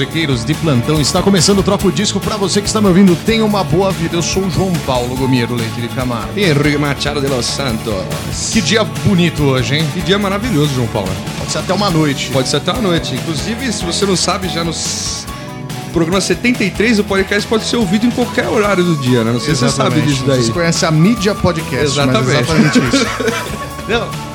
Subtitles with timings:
[0.00, 0.98] musiqueiros de plantão.
[0.98, 3.14] Está começando o Troco Disco para você que está me ouvindo.
[3.26, 4.16] Tenha uma boa vida.
[4.16, 6.38] Eu sou o João Paulo Gomiero Leite de Camargo.
[6.38, 7.92] Henrique Machado de Los Santos.
[8.50, 9.86] Que dia bonito hoje, hein?
[9.92, 11.10] Que dia maravilhoso, João Paulo.
[11.38, 12.30] Pode ser até uma noite.
[12.30, 13.14] Pode ser até uma noite.
[13.14, 15.26] Inclusive, se você não sabe, já nos
[15.92, 19.32] programa 73, o podcast pode ser ouvido em qualquer horário do dia, né?
[19.32, 20.42] Não sei se você sabe disso daí.
[20.42, 22.30] Você conhece a mídia podcast, Exatamente.
[22.30, 23.06] exatamente isso.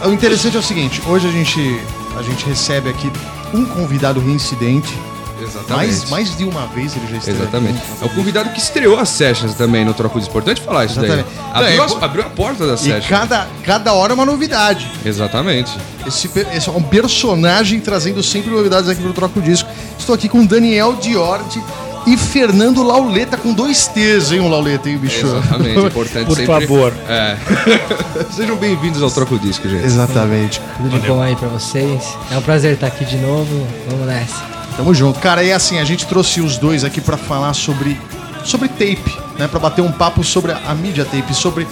[0.04, 1.79] Não, o interessante é o seguinte, hoje a gente,
[2.20, 3.09] a gente recebe aqui
[3.54, 4.93] um convidado reincidente.
[5.41, 5.70] Exatamente.
[5.75, 7.77] Mais, mais de uma vez ele já esteve Exatamente.
[7.77, 8.03] aqui.
[8.03, 11.27] É o convidado que estreou as sessions também no Troco de Importante falar isso Exatamente.
[11.27, 11.45] daí.
[11.45, 13.09] Não, Abriu, é, as- pô- abriu a porta da E session.
[13.09, 14.90] cada, cada hora é uma novidade.
[15.05, 15.71] Exatamente.
[16.07, 19.70] Esse, esse é um personagem trazendo sempre novidades aqui pro Troco Disco.
[19.98, 21.62] Estou aqui com Daniel Diordi
[22.07, 25.26] e Fernando Lauleta, com dois T's, hein, o Lauleta, hein, bicho?
[25.26, 25.79] Exatamente.
[25.88, 26.67] Importante Por sempre.
[26.67, 26.93] favor.
[27.10, 27.35] É.
[28.32, 29.84] Sejam bem-vindos ao Troco Disco, gente.
[29.85, 30.62] Exatamente.
[30.77, 32.04] Tudo de bom aí pra vocês?
[32.32, 33.67] É um prazer estar aqui de novo.
[33.90, 34.54] Vamos nessa.
[34.77, 35.20] Tamo junto.
[35.20, 37.99] Cara, e assim, a gente trouxe os dois aqui pra falar sobre,
[38.43, 39.48] sobre tape, né?
[39.48, 41.67] Pra bater um papo sobre a, a mídia tape, sobre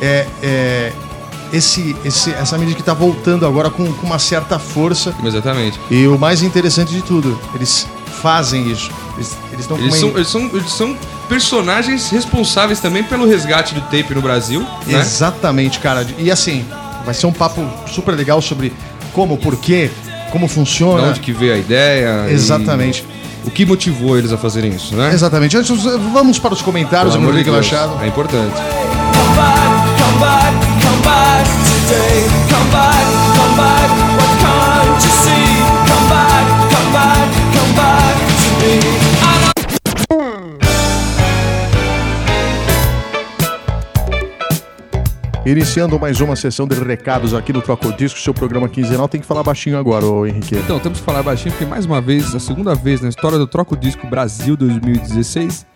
[0.00, 0.92] é, é,
[1.52, 5.14] esse, esse, essa mídia que tá voltando agora com, com uma certa força.
[5.24, 5.78] Exatamente.
[5.90, 7.86] E o mais interessante de tudo, eles
[8.22, 8.90] fazem isso.
[9.16, 10.96] Eles eles Eles são, eles, são, eles são
[11.28, 14.98] personagens responsáveis também pelo resgate do tape no Brasil, né?
[14.98, 16.06] Exatamente, cara.
[16.18, 16.64] E assim,
[17.04, 18.72] vai ser um papo super legal sobre
[19.12, 19.90] como, porquê,
[20.30, 21.02] como De funciona.
[21.08, 22.26] onde que veio a ideia.
[22.28, 23.04] e Exatamente.
[23.44, 25.10] O que motivou eles a fazerem isso, né?
[25.12, 25.56] Exatamente.
[25.56, 25.70] Antes,
[26.12, 27.56] vamos para os comentários, Pelo amor de Deus.
[27.56, 28.02] Machado.
[28.02, 28.52] É importante.
[28.54, 32.24] Come back, come back, come back today.
[32.50, 33.04] Come back,
[33.38, 33.97] come back.
[45.48, 49.08] Iniciando mais uma sessão de recados aqui no Troco Disco, seu programa quinzenal.
[49.08, 50.54] Tem que falar baixinho agora, ô Henrique.
[50.54, 53.46] Então, temos que falar baixinho porque, mais uma vez, a segunda vez na história do
[53.46, 55.66] Troco Disco Brasil 2016,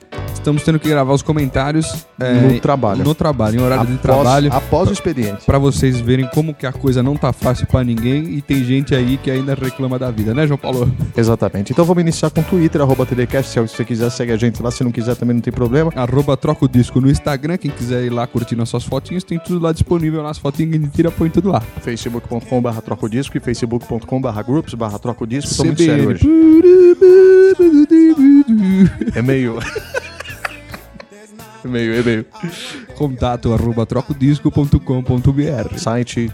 [0.43, 3.05] estamos tendo que gravar os comentários é, No trabalho.
[3.05, 4.53] No trabalho, em horário de Após- trabalho.
[4.53, 5.45] Após o expediente.
[5.47, 8.95] Pra vocês verem como que a coisa não tá fácil pra ninguém e tem gente
[8.95, 10.93] aí que ainda reclama da vida, né, João Paulo?
[11.17, 11.73] Exatamente.
[11.73, 13.51] Então vamos iniciar com o Twitter, arroba TDCast.
[13.53, 14.71] Se você quiser, segue a gente lá.
[14.71, 15.93] Se não quiser, também não tem problema.
[15.95, 19.61] Arroba Troca o Disco no Instagram, quem quiser ir lá curtir nossas fotinhas, tem tudo
[19.61, 21.61] lá disponível, nas fotinhas que tira, põe tudo lá.
[21.83, 25.55] facebook.com barra trocodisco e facebook.com barra groups barra trocodisco.
[25.55, 26.27] Tô muito sério hoje.
[29.15, 29.59] É meio...
[31.65, 32.27] é meio.
[32.97, 36.31] Contato arroba trocodisco.com.br Site...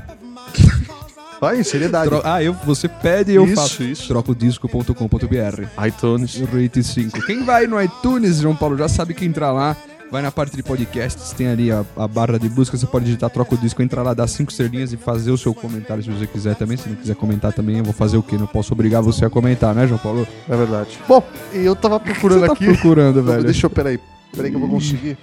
[1.41, 2.11] Vai, seriedade.
[2.11, 3.83] Tro- Ah, eu, você pede e eu Isso, faço.
[3.85, 4.09] isso.
[4.09, 6.41] Trocodisco.com.br iTunes.
[6.41, 7.23] Rate 5.
[7.27, 9.77] Quem vai no iTunes, João Paulo, já sabe que entrar lá.
[10.11, 13.29] Vai na parte de podcasts, tem ali a, a barra de busca, você pode digitar
[13.29, 16.27] troca o disco, entrar lá, dar cinco estrelinhas e fazer o seu comentário se você
[16.27, 16.79] quiser também.
[16.79, 18.37] Se não quiser comentar também, eu vou fazer o quê?
[18.39, 20.27] Não posso obrigar você a comentar, né, João Paulo?
[20.49, 20.99] É verdade.
[21.07, 21.23] Bom,
[21.53, 22.65] eu tava procurando Você tá aqui...
[22.65, 23.45] procurando, velho.
[23.45, 23.71] Deixa eu...
[23.71, 24.01] Peraí.
[24.35, 25.19] Peraí que eu vou conseguir.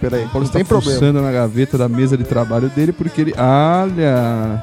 [0.00, 0.26] Peraí.
[0.26, 1.20] Paulo está tem problema.
[1.20, 3.34] na gaveta da mesa de trabalho dele porque ele.
[3.36, 4.62] Olha!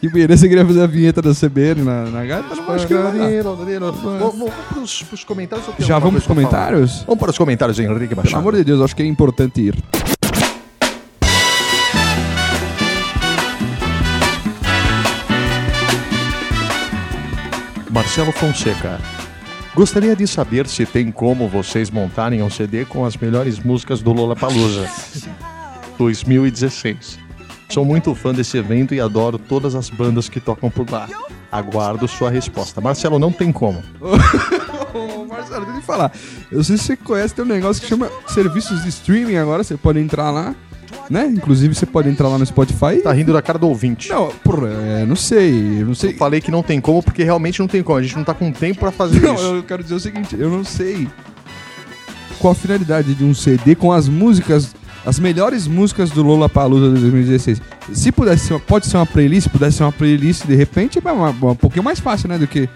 [0.00, 2.54] Que beleza, você queria fazer a vinheta da CBN na, na gata?
[2.54, 3.02] Não, acho que não.
[3.02, 3.92] Danilo, Danilo.
[3.92, 5.66] Vamos pros, pros comentários.
[5.78, 7.02] Já vamos pros comentários?
[7.06, 8.28] Vamos para os comentários, Henrique Machado.
[8.28, 9.76] Pelo amor de Deus, acho que é importante ir.
[17.90, 19.15] Marcelo Fonseca.
[19.76, 24.10] Gostaria de saber se tem como vocês montarem um CD com as melhores músicas do
[24.10, 24.88] Lollapalooza
[25.98, 27.18] 2016.
[27.68, 31.06] Sou muito fã desse evento e adoro todas as bandas que tocam por lá.
[31.52, 32.80] Aguardo sua resposta.
[32.80, 33.82] Marcelo, não tem como.
[34.00, 36.10] Ô, Marcelo, deixa eu te falar.
[36.50, 39.76] Eu sei se você conhece, tem um negócio que chama serviços de streaming agora, você
[39.76, 40.54] pode entrar lá,
[41.10, 41.26] né?
[41.26, 43.00] Inclusive você pode entrar lá no Spotify.
[43.02, 44.08] Tá rindo da cara do ouvinte.
[44.10, 46.12] Não, porra, é, não sei, eu não sei.
[46.12, 47.98] Eu falei que não tem como porque realmente não tem como.
[47.98, 49.44] A gente não tá com tempo pra fazer Não, isso.
[49.44, 51.08] eu quero dizer o seguinte, eu não sei
[52.38, 54.74] qual a finalidade de um CD com as músicas,
[55.04, 57.60] as melhores músicas do Lollapalooza de 2016.
[57.92, 61.12] Se pudesse ser, uma- pode ser uma playlist, pudesse ser uma playlist de repente, é
[61.12, 62.68] um pouquinho mais fácil, né, do que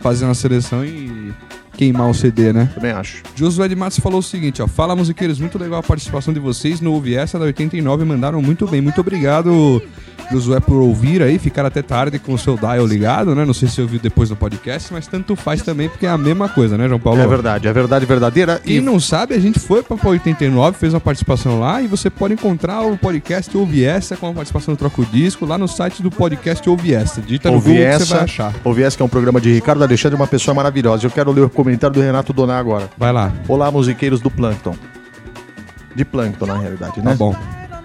[0.00, 1.32] fazer uma seleção e
[1.76, 2.68] queimar o CD, né?
[2.74, 3.22] Também acho.
[3.34, 4.66] Josué de Matos falou o seguinte, ó.
[4.66, 8.66] Fala, musiqueiros, muito legal a participação de vocês no Ouve Essa da 89, mandaram muito
[8.66, 8.80] bem.
[8.80, 9.82] Muito obrigado,
[10.30, 13.44] Josué, por ouvir aí, ficar até tarde com o seu dial ligado, né?
[13.44, 16.48] Não sei se ouviu depois do podcast, mas tanto faz também, porque é a mesma
[16.48, 17.20] coisa, né, João Paulo?
[17.20, 18.60] É verdade, é verdade verdadeira.
[18.62, 22.34] Quem não sabe, a gente foi pra 89, fez uma participação lá e você pode
[22.34, 26.10] encontrar o podcast Ouve Essa com a participação do Troco Disco lá no site do
[26.10, 27.20] podcast Ouve Essa.
[27.20, 28.54] Digita no Ouvi Google que essa, você vai achar.
[28.64, 31.06] ouvi essa que é um programa de Ricardo Alexandre, uma pessoa maravilhosa.
[31.06, 32.88] Eu quero ler o comentário do Renato Doná agora.
[32.96, 33.32] Vai lá.
[33.48, 34.76] Olá, musiqueiros do Plankton.
[35.96, 37.10] De Plankton, na realidade, né?
[37.10, 37.34] Tá bom.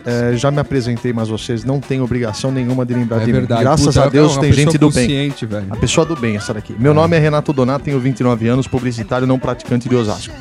[0.06, 3.62] é, já me apresentei, mas vocês não têm obrigação nenhuma de lembrar É de verdade.
[3.62, 3.66] mim.
[3.66, 5.08] Graças Puta, a Deus é uma tem gente do bem.
[5.48, 5.66] velho.
[5.72, 6.76] A pessoa do bem, essa daqui.
[6.78, 10.34] Meu nome é Renato Donato, tenho 29 anos, publicitário não praticante de Osasco.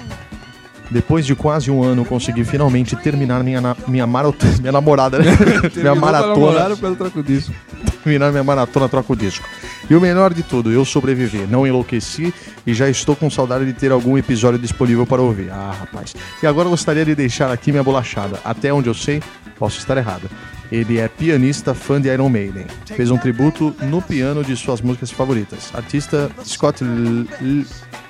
[0.90, 4.52] Depois de quase um ano, consegui finalmente terminar minha, na- minha maratona.
[4.60, 5.24] Minha namorada, né?
[5.76, 6.76] minha maratona.
[6.76, 7.52] pelo disso.
[8.02, 9.48] Terminar minha maratona, troca o disco.
[9.88, 12.32] E o melhor de tudo, eu sobrevivi, não enlouqueci
[12.66, 15.50] e já estou com saudade de ter algum episódio disponível para ouvir.
[15.50, 16.14] Ah, rapaz.
[16.42, 18.38] E agora eu gostaria de deixar aqui minha bolachada.
[18.44, 19.22] Até onde eu sei,
[19.58, 20.30] posso estar errado.
[20.70, 22.66] Ele é pianista, fã de Iron Maiden.
[22.86, 25.70] Fez um tributo no piano de suas músicas favoritas.
[25.74, 27.66] Artista Scott L- L-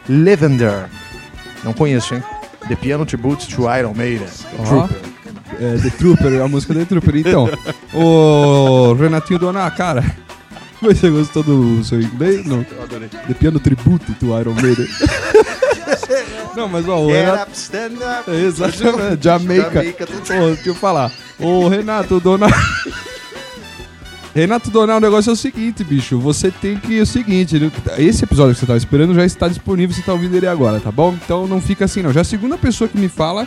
[0.08, 0.86] Lavender.
[1.64, 2.22] Não conheço, hein?
[2.68, 4.26] The Piano Tribute to Iron Maiden.
[4.66, 4.96] Trooper.
[5.58, 7.16] É, The Trooper, a música The Trooper.
[7.16, 7.48] Então,
[7.92, 10.04] o Renatinho Dona, cara,
[10.80, 12.46] você gostou do seu inglês?
[12.46, 12.64] Não.
[12.70, 13.08] Eu adorei.
[13.08, 14.88] The Piano Tribute to Iron Maiden.
[16.56, 17.42] Não, mas ó, o Get Renato...
[17.42, 18.30] up, stand up.
[18.30, 19.70] É, Exatamente, Jamaica.
[19.70, 21.12] Jamaica, tudo Pô, deixa eu falar.
[21.38, 22.50] Ô, Renato Donal.
[24.34, 26.18] Renato Donal, o negócio é o seguinte, bicho.
[26.18, 26.98] Você tem que.
[26.98, 30.12] É o seguinte, né, esse episódio que você tava esperando já está disponível, você tá
[30.12, 31.16] ouvindo ele agora, tá bom?
[31.24, 32.12] Então não fica assim, não.
[32.12, 33.46] Já a segunda pessoa que me fala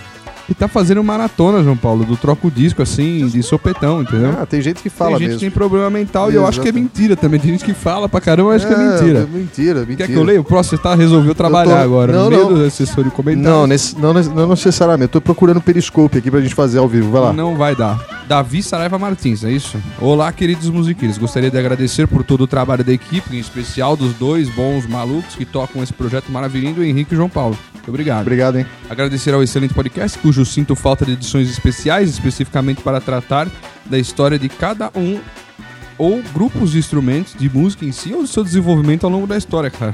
[0.54, 4.36] que tá fazendo maratona, João Paulo, do troco disco, assim, de sopetão, entendeu?
[4.42, 5.40] Ah, tem gente que fala tem gente mesmo.
[5.40, 6.84] que tem problema mental e eu acho que é Exato.
[6.84, 7.40] mentira também.
[7.40, 9.28] Tem gente que fala pra caramba, eu acho que é mentira.
[9.32, 9.96] Mentira, mentira.
[9.98, 10.40] Quer que eu leia?
[10.42, 12.54] O próximo você tá, resolveu trabalhar agora, Não, no meio não.
[12.60, 13.52] do assessor de comentários.
[13.52, 15.04] Não, nesse- não, não necessariamente.
[15.04, 17.12] Eu tô procurando Periscope aqui pra gente fazer ao vivo.
[17.12, 17.34] Vai lá.
[17.34, 18.00] Não vai dar.
[18.28, 19.78] Davi Saraiva Martins, é isso?
[20.00, 21.18] Olá, queridos musiqueiros.
[21.18, 25.36] Gostaria de agradecer por todo o trabalho da equipe, em especial dos dois bons malucos
[25.36, 27.58] que tocam esse projeto maravilhoso, o Henrique e o João Paulo.
[27.84, 28.22] Muito obrigado.
[28.22, 28.66] Obrigado, hein?
[28.90, 33.50] Agradecer ao excelente podcast, cujo sinto falta de edições especiais, especificamente para tratar
[33.86, 35.20] da história de cada um
[35.98, 39.38] ou grupos de instrumentos de música em si ou do seu desenvolvimento ao longo da
[39.38, 39.94] história, cara.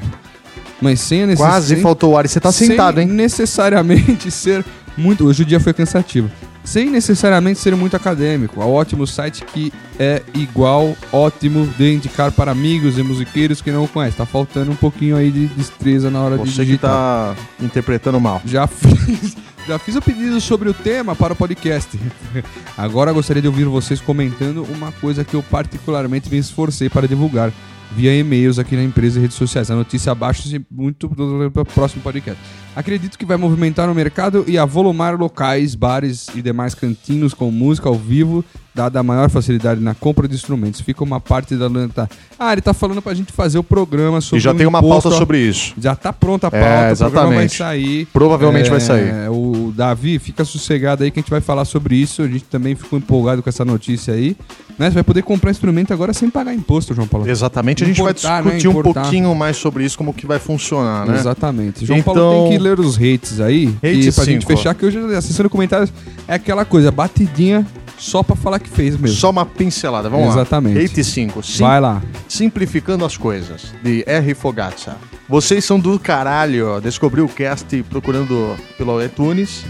[0.79, 1.55] Mas sem a necessidade.
[1.55, 2.25] Quase faltou o ar.
[2.25, 3.07] E você tá sem sentado, hein?
[3.07, 4.63] necessariamente ser
[4.95, 5.25] muito.
[5.25, 6.29] Hoje o dia foi cansativo.
[6.69, 8.61] Sem necessariamente ser muito acadêmico.
[8.61, 13.85] Ao ótimo site que é igual, ótimo de indicar para amigos e musiqueiros que não
[13.85, 14.19] o conhecem.
[14.19, 16.91] Tá faltando um pouquinho aí de destreza na hora de Você que digitar.
[16.91, 18.39] tá interpretando mal.
[18.45, 19.35] Já fiz,
[19.67, 21.99] já fiz o pedido sobre o tema para o podcast.
[22.77, 27.51] Agora gostaria de ouvir vocês comentando uma coisa que eu particularmente me esforcei para divulgar
[27.91, 29.69] via e-mails aqui na empresa e redes sociais.
[29.71, 32.41] A notícia abaixo e muito do do próximo podcast.
[32.75, 37.89] Acredito que vai movimentar o mercado e avolumar locais, bares e demais cantinos com música
[37.89, 38.43] ao vivo,
[38.79, 40.79] dada a maior facilidade na compra de instrumentos.
[40.79, 42.09] Fica uma parte da lenta.
[42.39, 44.79] Ah, ele tá falando pra gente fazer o programa sobre E já o tem uma
[44.79, 45.73] imposto pauta a- sobre isso.
[45.77, 47.55] já tá pronta a É, pauta, o programa vai exatamente.
[47.57, 48.05] sair.
[48.13, 49.29] Provavelmente vai É, sair.
[49.29, 52.21] O Davi, fica sossegado aí que a gente vai falar sobre isso.
[52.21, 54.37] A gente também ficou empolgado com essa notícia aí.
[54.77, 54.87] Né?
[54.87, 57.27] Você vai poder comprar instrumento agora sem pagar imposto, João Paulo.
[57.29, 57.83] Exatamente.
[57.83, 58.57] A gente Importar, vai né?
[58.57, 59.01] discutir um Importar.
[59.01, 61.15] pouquinho mais sobre isso, como que vai funcionar, né?
[61.19, 61.85] Exatamente.
[61.85, 63.67] João Então- Paulo tem que ler os hates aí.
[63.83, 65.91] Hate e pra gente fechar, que hoje a sessão de comentários
[66.25, 67.67] é aquela coisa, batidinha
[67.99, 69.17] só pra falar que fez mesmo.
[69.17, 70.77] Só uma pincelada, vamos Exatamente.
[70.77, 70.85] lá.
[70.85, 71.43] Hate 5.
[71.43, 72.01] Sim, Vai lá.
[72.27, 74.33] Simplificando as coisas, de R.
[74.33, 74.95] Fogazza.
[75.27, 76.79] Vocês são do caralho.
[76.81, 79.65] Descobriu o cast procurando pelo iTunes.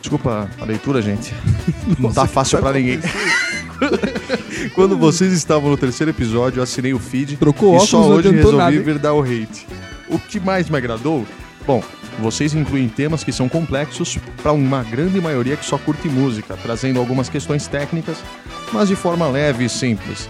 [0.00, 1.34] Desculpa a leitura, gente.
[1.98, 3.00] Não tá fácil pra ninguém.
[4.74, 8.16] Quando vocês estavam no terceiro episódio, eu assinei o feed Trocou e só óculos, não
[8.16, 9.66] hoje resolvi nada, vir dar o hate.
[10.08, 11.26] O que mais me agradou?
[11.66, 11.82] Bom,
[12.18, 16.98] vocês incluem temas que são complexos para uma grande maioria que só curte música, trazendo
[16.98, 18.18] algumas questões técnicas,
[18.72, 20.28] mas de forma leve e simples.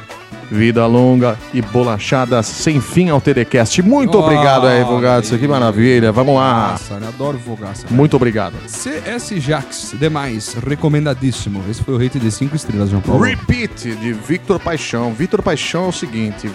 [0.51, 3.83] Vida longa e bolachada sem fim ao TDCast.
[3.83, 5.37] Muito obrigado aí, Vogatsa.
[5.37, 6.13] Que maravilha.
[6.13, 6.73] Vamos lá.
[6.73, 7.87] Nossa, eu adoro Fogaça.
[7.91, 8.55] Muito obrigado.
[8.69, 11.65] CS Jax, demais, recomendadíssimo.
[11.69, 13.25] Esse foi o hate de 5 estrelas, João Paulo.
[13.25, 15.13] Repeat de Victor Paixão.
[15.13, 16.49] Victor Paixão é o seguinte: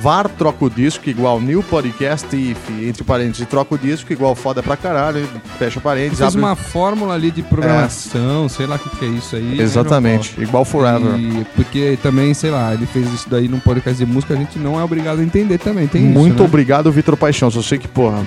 [0.00, 4.62] VAR troca o disco igual New Podcast if, entre parênteses, troca o disco igual foda
[4.62, 5.28] pra caralho,
[5.58, 6.40] fecha parênteses, Fez abre...
[6.40, 9.42] uma fórmula ali de programação, sei lá o que, que é isso aí.
[9.42, 10.64] né, Exatamente, igual Paulo?
[10.64, 11.18] Forever.
[11.18, 14.58] E porque também, sei lá, ele fez isso daí num podcast de música, a gente
[14.58, 15.86] não é obrigado a entender também.
[15.86, 16.48] Tem Muito isso, né?
[16.48, 17.50] obrigado, Vitor Paixão.
[17.50, 18.24] Só sei que, porra,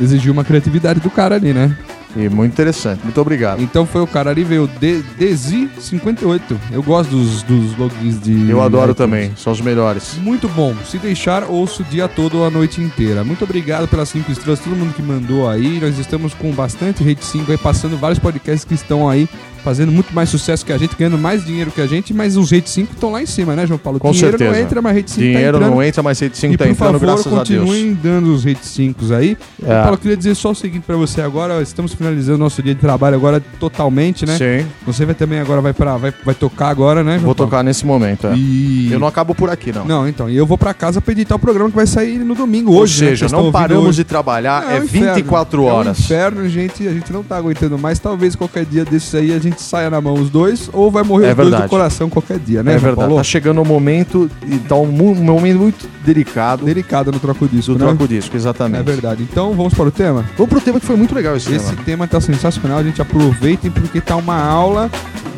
[0.00, 1.76] Exigiu uma criatividade do cara ali, né?
[2.16, 3.02] E muito interessante.
[3.02, 3.62] Muito obrigado.
[3.62, 6.40] Então foi o cara ali, veio o Desi58.
[6.70, 8.50] Eu gosto dos, dos logins de.
[8.50, 8.96] Eu adoro iTunes.
[8.96, 10.16] também, são os melhores.
[10.18, 10.74] Muito bom.
[10.84, 13.24] Se deixar, ouço o dia todo ou a noite inteira.
[13.24, 15.80] Muito obrigado pelas 5 estrelas, todo mundo que mandou aí.
[15.80, 19.28] Nós estamos com bastante Rate 5 aí, passando vários podcasts que estão aí,
[19.64, 22.50] fazendo muito mais sucesso que a gente, ganhando mais dinheiro que a gente, mas os
[22.50, 23.98] Rate 5 estão lá em cima, né, João Paulo?
[23.98, 24.60] Com dinheiro não certeza.
[24.64, 25.70] entra, mas Rate 5 Dinheiro tá entrando.
[25.74, 27.60] não entra, mas 105 e tá entrando, favor, graças a Deus.
[27.60, 29.36] continuem dando os Rate 5 aí.
[29.62, 29.74] É.
[29.80, 32.80] Paulo, eu queria dizer só o seguinte pra você agora, estamos finalizando nosso dia de
[32.80, 34.36] trabalho agora totalmente, né?
[34.36, 37.50] Sim, Você vai também agora, vai, pra, vai, vai tocar agora, né, João vou Paulo?
[37.50, 38.26] tocar nesse momento.
[38.26, 38.34] é.
[38.36, 38.88] E...
[38.92, 39.84] Eu não acabo por aqui, não.
[39.84, 42.34] Não, então, e eu vou pra casa pra editar o programa que vai sair no
[42.34, 43.10] domingo Ou hoje, né?
[43.10, 43.96] seja, estão não paramos hoje.
[43.98, 45.14] de trabalhar, Não, é um inferno.
[45.14, 45.98] 24 É um horas.
[46.00, 47.98] inferno, gente, a gente não tá aguentando mais.
[47.98, 51.02] Talvez qualquer dia desses aí a gente gente saia na mão os dois, ou vai
[51.02, 51.68] morrer É os dois verdade.
[51.68, 52.72] do coração qualquer dia, né?
[52.72, 52.96] é verdade.
[52.96, 53.16] Paulo?
[53.16, 57.72] Tá chegando o momento, e tá um, um momento muito delicado Delicado no troco disco,
[57.74, 57.86] do né?
[57.86, 58.80] troco disco, exatamente.
[58.80, 59.22] É verdade.
[59.22, 60.24] Então vamos para o tema?
[60.36, 61.82] Vamos pro tema que foi muito legal esse, Esse tema.
[61.84, 64.90] tema tá sensacional, a gente aproveitem porque tá uma aula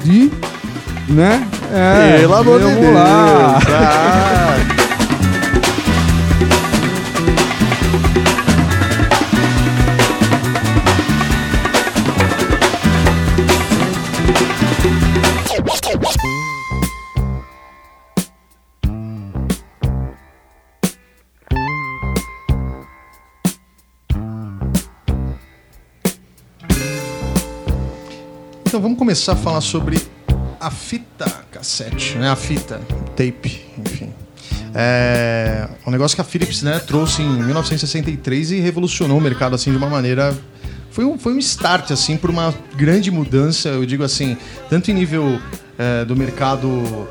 [0.03, 0.31] de.
[1.09, 1.47] né?
[1.73, 2.95] É, Pelo amor de vamos Deus.
[2.95, 3.59] lá.
[3.69, 4.44] Ah.
[29.05, 30.01] Começar a falar sobre
[30.59, 32.31] a fita cassete, né?
[32.31, 32.81] A fita,
[33.15, 34.11] tape, enfim.
[34.75, 39.71] É um negócio que a Philips né, trouxe em 1963 e revolucionou o mercado assim
[39.71, 40.35] de uma maneira
[40.91, 44.39] foi um, foi um start assim por uma grande mudança, eu digo assim,
[44.71, 45.39] tanto em nível
[45.77, 47.07] é, do mercado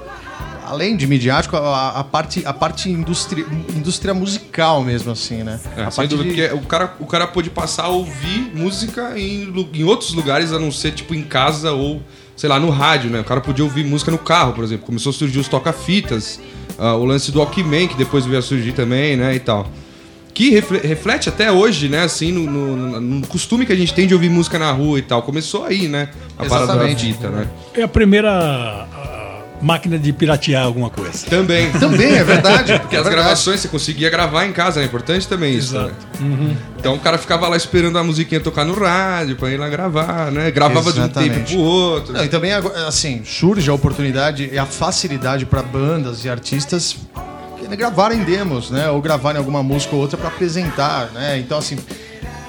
[0.74, 5.60] além de midiático, a, a parte a parte indústria, indústria musical mesmo assim, né?
[5.78, 8.52] É, a sem parte dúvida, de- porque o cara, o cara pôde passar a ouvir
[8.54, 12.02] música em, em outros lugares, a não ser, tipo, em casa ou,
[12.36, 13.20] sei lá, no rádio, né?
[13.20, 14.86] O cara podia ouvir música no carro, por exemplo.
[14.86, 16.40] Começou a surgir os toca-fitas,
[16.78, 19.68] ah, o lance do Walkman, que depois veio a surgir também, né, e tal.
[20.34, 24.08] Que refle- reflete até hoje, né, assim, no, no- no costume que a gente tem
[24.08, 25.22] de ouvir música na rua e tal.
[25.22, 27.06] Começou aí, né, a parada da Exatamente.
[27.14, 27.48] fita, né?
[27.76, 28.88] É a primeira
[29.64, 31.26] máquina de piratear alguma coisa.
[31.28, 31.72] Também.
[31.80, 33.16] Também é verdade, Porque é as verdade.
[33.16, 35.76] gravações você conseguia gravar em casa, é importante também isso.
[35.76, 35.94] Exato.
[36.20, 36.56] Né?
[36.78, 40.32] Então o cara ficava lá esperando a musiquinha tocar no rádio pra ir lá gravar,
[40.32, 40.52] né?
[40.52, 41.34] Gravava de um Exatamente.
[41.36, 42.14] tempo pro outro.
[42.14, 42.52] Não, e também,
[42.88, 46.98] assim, surge a oportunidade e a facilidade para bandas e artistas
[47.78, 48.90] gravarem demos, né?
[48.90, 51.40] Ou gravarem alguma música ou outra para apresentar, né?
[51.40, 51.78] Então, assim,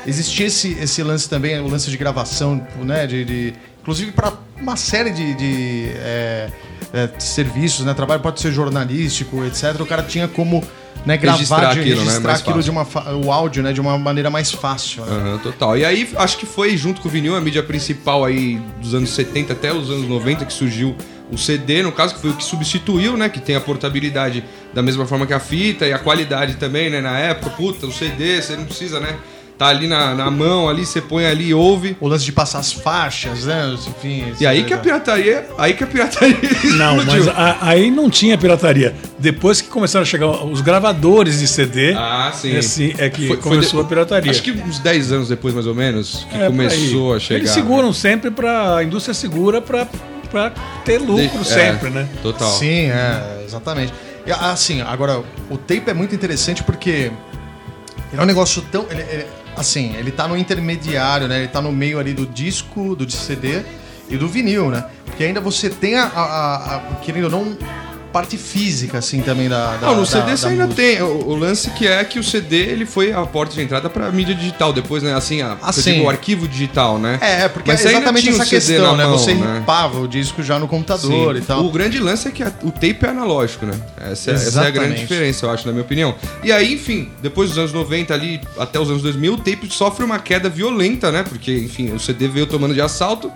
[0.06, 3.06] existia esse, esse lance também, o lance de gravação, né?
[3.06, 4.32] De, de- inclusive para
[4.64, 6.50] uma série de, de, é,
[6.92, 7.94] é, serviços, né?
[7.94, 9.80] Trabalho pode ser jornalístico, etc.
[9.80, 10.64] O cara tinha como
[11.04, 12.04] né, gravar, Registrar de, aquilo, né?
[12.04, 12.86] registrar Mais aquilo de uma,
[13.22, 13.72] o áudio, né?
[13.72, 15.04] De uma maneira mais fácil.
[15.04, 15.12] né?
[15.12, 15.76] Aham, total.
[15.76, 19.10] E aí, acho que foi junto com o vinil, a mídia principal aí dos anos
[19.10, 20.96] 70 até os anos 90 que surgiu
[21.30, 23.28] o CD, no caso, que foi o que substituiu, né?
[23.28, 27.00] Que tem a portabilidade da mesma forma que a fita e a qualidade também, né?
[27.00, 29.16] Na época, puta, o CD, você não precisa, né?
[29.56, 31.96] Tá ali na, na mão, ali, você põe ali e ouve.
[32.00, 33.72] O lance de passar as faixas, né?
[33.86, 34.32] Enfim.
[34.40, 35.46] E aí que a pirataria.
[35.56, 36.36] Aí que a pirataria.
[36.76, 37.24] Não, explodiu.
[37.26, 38.94] mas a- aí não tinha pirataria.
[39.16, 42.52] Depois que começaram a chegar os gravadores de CD, Ah, sim.
[42.54, 44.30] é, assim, é que Foi- foi começou de- a pirataria.
[44.30, 47.38] Acho que uns 10 anos depois, mais ou menos, que É, começou a chegar.
[47.38, 49.86] Eles seguram sempre para a indústria segura para
[50.84, 52.08] ter lucro De- sempre, é, né?
[52.24, 52.50] Total.
[52.50, 53.92] Sim, é, exatamente.
[54.26, 57.12] E, assim, agora, o tape é muito interessante porque ele
[58.18, 58.84] é um negócio tão.
[58.90, 61.38] ele- ele- assim, ele tá no intermediário, né?
[61.38, 63.62] Ele tá no meio ali do disco, do CD
[64.08, 64.84] e do vinil, né?
[65.06, 66.04] Porque ainda você tem a.
[66.04, 67.56] a, a- querendo ou não,
[68.14, 69.76] parte física, assim, também da.
[69.76, 70.82] da Não, no da- CD você da ainda música.
[70.82, 71.02] tem.
[71.02, 74.10] O, o lance que é que o CD ele foi a porta de entrada pra
[74.12, 74.72] mídia digital.
[74.72, 75.12] Depois, né?
[75.14, 75.94] Assim, a, eu sim.
[75.94, 77.18] digo, o arquivo digital, né?
[77.20, 79.04] É, porque Mas é exatamente essa questão, né?
[79.04, 79.58] mão, Você né?
[79.58, 81.42] ripava o disco já no computador Sim.
[81.42, 81.64] e tal.
[81.66, 83.74] O grande lance é que a- o tape é analógico, né?
[84.00, 86.14] Essa, é- essa é a grande diferença, eu acho, na minha opinião.
[86.44, 90.04] E aí, enfim, depois dos anos 90 ali até os anos 2000, o tape sofre
[90.04, 91.24] uma queda violenta, né?
[91.24, 93.32] Porque, enfim, o CD veio tomando de assalto.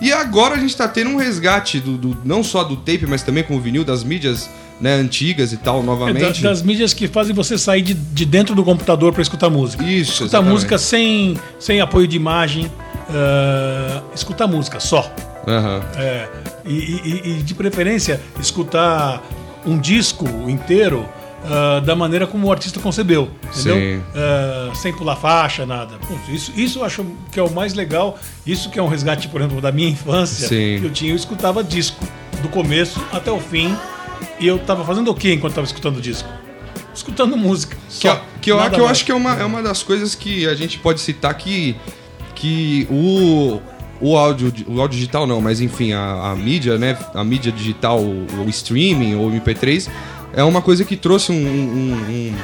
[0.00, 3.22] E agora a gente tá tendo um resgate do, do- não só do tape, mas
[3.22, 4.48] também com o vinil, das mídias
[4.80, 6.42] né, antigas e tal, É, da- novamente.
[6.42, 9.82] das mídias que fazem você sair de, de dentro do computador para escutar música.
[9.84, 10.52] Isso, Escutar exatamente.
[10.52, 12.70] música sem, sem apoio de imagem.
[13.08, 15.10] ah, escutar música só.
[15.46, 15.80] Aham.
[15.96, 16.28] É,
[16.66, 19.22] e, e- e, de preferência escutar
[19.64, 21.08] um disco inteiro
[21.48, 24.02] ah, da maneira como o artista concebeu, entendeu?
[24.14, 25.96] Ah, sem pular faixa, nada.
[25.98, 28.18] Putz, isso, isso eu acho que é o mais legal.
[28.46, 30.48] Isso que é um resgate, por exemplo, da minha infância.
[30.48, 30.78] Sim.
[30.80, 32.04] Que eu tinha, eu escutava disco
[32.42, 33.74] do começo até o fim.
[34.40, 36.28] E eu tava fazendo o que enquanto tava escutando o disco?
[36.94, 37.76] Escutando música.
[38.00, 40.46] Que, eu- que, eu, que eu acho que é uma, é uma das coisas que
[40.46, 41.76] a gente pode citar que,
[42.34, 43.60] que o,
[44.00, 46.96] o, áudio, o áudio digital não, mas enfim, a, a mídia, né?
[47.14, 49.88] A mídia digital, o, o streaming ou MP3,
[50.36, 51.34] é uma coisa que trouxe um.
[51.34, 52.36] um- um-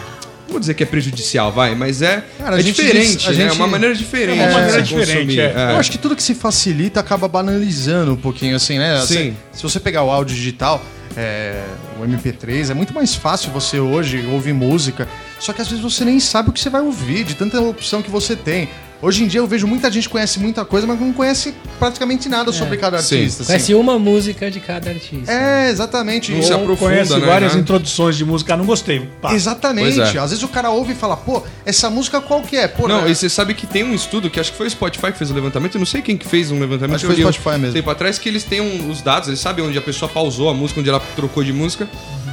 [0.47, 3.33] não vou dizer que é prejudicial, vai, mas é, Cara, é diferente, diz- né?
[3.35, 4.39] gente- É uma maneira diferente.
[4.41, 5.73] É uma maneira diferente, consumir, é.
[5.73, 9.01] Eu acho que tudo que se facilita acaba banalizando um pouquinho, assim, né?
[9.07, 9.35] Sim.
[9.53, 10.83] Se, se você pegar o áudio digital,
[11.17, 11.63] é,
[11.99, 15.09] o MP3, é muito mais fácil você hoje ouvir música,
[15.39, 18.03] só que às vezes você nem sabe o que você vai ouvir, de tanta opção
[18.03, 18.69] que você tem.
[19.03, 22.29] Hoje em dia eu vejo muita gente que conhece muita coisa, mas não conhece praticamente
[22.29, 23.17] nada sobre cada Sim.
[23.17, 23.43] artista.
[23.43, 23.53] assim.
[23.53, 25.33] Conhece uma música de cada artista.
[25.33, 26.31] É, exatamente.
[26.31, 27.61] Não se aprofunda, Conhece né, várias né?
[27.61, 29.09] introduções de música, ah, não gostei.
[29.21, 29.35] Pá.
[29.35, 29.99] Exatamente.
[29.99, 30.19] É.
[30.21, 32.69] Às vezes o cara ouve e fala, pô, essa música qual que é?
[32.69, 33.11] Pô, Não, né?
[33.11, 35.33] e você sabe que tem um estudo, que acho que foi o Spotify que fez
[35.33, 36.95] o levantamento, eu não sei quem que fez um levantamento.
[36.95, 37.75] Acho que foi o um Spotify mesmo.
[37.75, 40.55] Tempo atrás, que eles têm um- os dados, eles sabem onde a pessoa pausou a
[40.55, 41.89] música, onde ela trocou de música.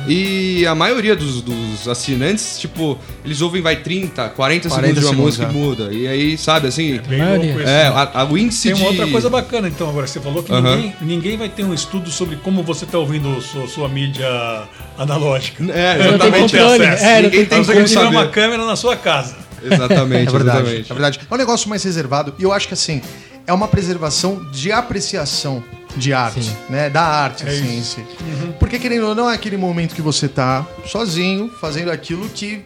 [0.08, 5.06] E a maioria dos, dos assinantes, tipo, eles ouvem, vai 30, 40, 40 segundos de
[5.06, 5.50] uma segundos, música é.
[5.50, 5.94] e muda.
[5.94, 7.00] E aí, sabe, assim...
[7.08, 7.46] Bem Maioria.
[7.46, 7.70] louco isso.
[7.70, 8.98] É, a, a- o índice Tem uma de...
[9.00, 12.36] outra coisa bacana, então, agora você falou que ninguém, ninguém vai ter um estudo sobre
[12.38, 14.28] como você está ouvindo sua, sua mídia
[14.98, 15.64] analógica.
[15.72, 16.42] É, Não tem exatamente.
[16.58, 16.86] controle.
[16.86, 17.04] acesso.
[17.06, 18.16] É, não Ninguém tem você como tem que tiver saber.
[18.18, 19.36] uma câmera na sua casa.
[19.62, 20.92] Exatamente, É verdade, exatamente.
[20.92, 21.20] é verdade.
[21.30, 23.02] É um negócio mais reservado e eu acho que assim,
[23.46, 25.64] é uma preservação de apreciação
[25.98, 26.56] de arte, Sim.
[26.70, 26.90] né?
[26.90, 28.06] Da arte, É assim, si.
[28.60, 32.62] Porque querendo ou não, é aquele momento que você tá sozinho, fazendo aquilo que,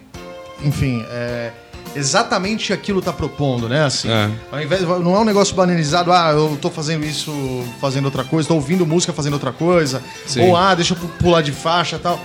[0.63, 1.51] enfim, é
[1.95, 3.83] exatamente aquilo tá propondo, né?
[3.85, 4.29] Assim, É.
[4.51, 7.31] ao invés, não é um negócio banalizado, ah, eu tô fazendo isso
[7.79, 10.47] fazendo outra coisa, tô ouvindo música fazendo outra coisa, Sim.
[10.47, 12.19] ou ah, deixa eu pu- pular de faixa e tal.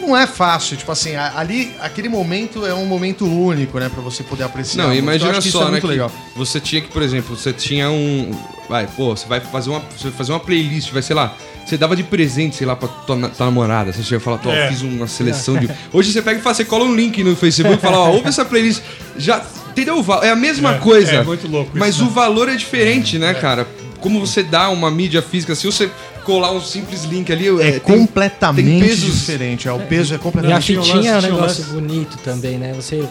[0.00, 4.22] Não é fácil, tipo assim, ali, aquele momento é um momento único, né, pra você
[4.22, 4.84] poder apreciar.
[4.86, 5.80] Não, imagina isso só, é né?
[5.82, 6.10] legal.
[6.36, 8.30] Você tinha que, por exemplo, você tinha um.
[8.68, 11.34] Vai, pô, você vai fazer uma, você vai fazer uma playlist, vai, sei lá,
[11.68, 13.92] você dava de presente, sei lá, pra tua, tua namorada.
[13.92, 14.68] Você chega e fala, É.
[14.68, 15.68] fiz uma seleção de.
[15.92, 18.28] Hoje você pega e fala, você cola um link no Facebook e fala, ó, ouve
[18.28, 18.82] essa playlist.
[19.16, 19.42] Já.
[19.70, 20.04] Entendeu?
[20.22, 21.12] É a mesma É, coisa.
[21.12, 22.04] é muito louco isso, Mas né?
[22.06, 23.66] o valor é diferente, né, cara?
[24.00, 25.88] Como você dá uma mídia física, se você
[26.24, 27.46] colar um simples link ali.
[27.60, 29.68] É tem- completamente tem pesos- diferente.
[29.68, 31.62] É, o peso é E a completamente tinha um fitinha é um tinha um negócio
[31.62, 31.74] lance.
[31.74, 32.72] bonito também, né?
[32.74, 33.04] Você.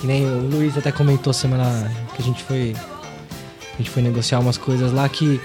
[0.00, 2.74] Que nem o Luiz até comentou semana que a gente foi.
[3.74, 5.40] A gente foi negociar umas coisas lá que.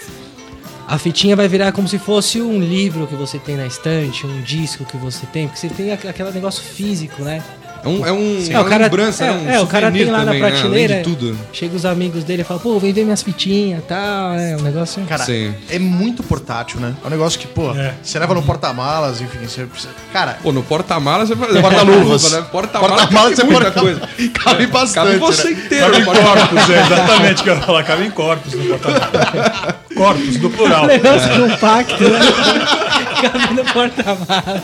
[0.88, 4.42] A fitinha vai virar como se fosse um livro que você tem na estante, um
[4.42, 7.42] disco que você tem, porque você tem aqu- aquele negócio físico, né?
[7.84, 9.34] É, um, é, um, É, o uma cara- lembrança, é, né?
[9.34, 10.48] Um é, o cara tem lá na também, né?
[10.48, 11.38] Além prateleira, de tudo.
[11.52, 14.62] Chega os amigos dele e fala, pô, vem ver minhas fitinhas e tal, é um
[14.62, 15.04] negócio.
[15.04, 15.54] Cara, Sim.
[15.70, 16.94] é muito portátil, né?
[17.04, 17.94] É um negócio que, pô, É.
[18.02, 19.92] você leva no porta-malas, enfim, você precisa...
[20.14, 21.60] Cara, Pô, no porta-malas você faz.
[21.60, 22.32] Porta-luvas.
[22.32, 22.46] né?
[22.52, 23.80] Porta-malas porta-malas cabe você muita pode...
[23.86, 24.10] coisa.
[24.34, 25.52] Cabe bastante, Cabe você né?
[25.52, 25.92] inteiro.
[25.92, 27.84] Cabe em corpos, é exatamente o que eu ia falar.
[27.84, 29.76] Cabe em corpos no porta-malas.
[29.96, 30.86] Corpos, do plural.
[30.88, 32.20] negócio compacto, né?
[33.22, 34.64] Cabe no porta-malas.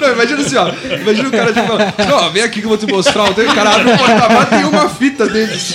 [0.00, 0.68] Não, imagina assim, ó.
[0.68, 3.30] Imagina o cara tipo, falando, não, vem aqui que eu vou te mostrar.
[3.30, 5.54] O cara abre o porta-malas tem uma fita dentro.
[5.54, 5.74] assim.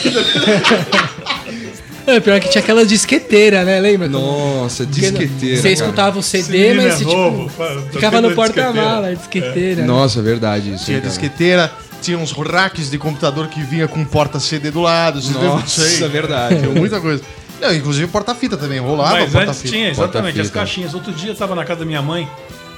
[2.07, 3.79] É, pior que tinha aquela disqueteira, né?
[3.79, 4.07] Lembra?
[4.07, 5.55] Nossa, disqueteira.
[5.57, 5.73] Você cara.
[5.73, 7.51] escutava o CD, mas é você, tipo,
[7.91, 9.81] ficava no porta-mala, disqueteira.
[9.81, 9.87] né?
[9.87, 10.85] Nossa, é verdade isso.
[10.85, 15.21] Tinha disqueteira, tinha uns racks de computador que vinha com porta CD do lado.
[15.33, 16.59] Nossa, é verdade.
[16.59, 17.21] Tinha muita coisa.
[17.61, 20.93] Não, inclusive porta-fita também, rolava Mas antes tinha, exatamente, as caixinhas.
[20.93, 22.27] Outro dia eu tava na casa da minha mãe.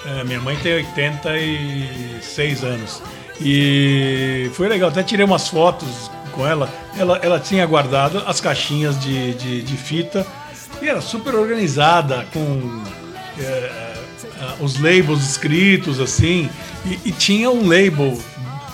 [0.05, 3.01] É, minha mãe tem 86 anos.
[3.39, 6.69] E foi legal, até tirei umas fotos com ela.
[6.97, 10.25] Ela, ela tinha guardado as caixinhas de, de, de fita
[10.81, 12.83] e era super organizada, com
[13.39, 13.93] é,
[14.41, 16.49] ah, os labels escritos assim.
[16.85, 18.17] E, e tinha um label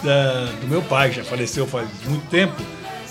[0.04, 2.62] da- do meu pai, já faleceu faz muito tempo,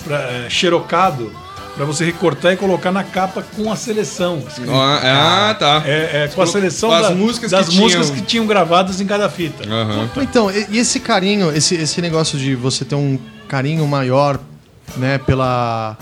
[0.05, 1.33] pra, é, xerocado,
[1.77, 4.39] para você recortar e colocar na capa com a seleção.
[4.49, 4.71] escrito.
[4.73, 5.83] Ah, tá.
[5.85, 8.21] É, é, com a seleção Com as da- músicas das que músicas tinham.
[8.21, 9.63] que tinham gravadas em cada fita.
[9.69, 10.09] Aham.
[10.17, 14.41] Então, e e esse carinho, esse, esse negócio de você ter um carinho maior,
[14.97, 15.97] né, pela.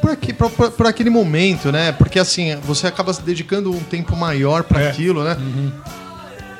[0.00, 1.92] Por, aqui, por, por- por aquele momento, né?
[1.92, 4.88] Porque assim, você acaba se dedicando um tempo maior para É.
[4.88, 5.36] aquilo, né?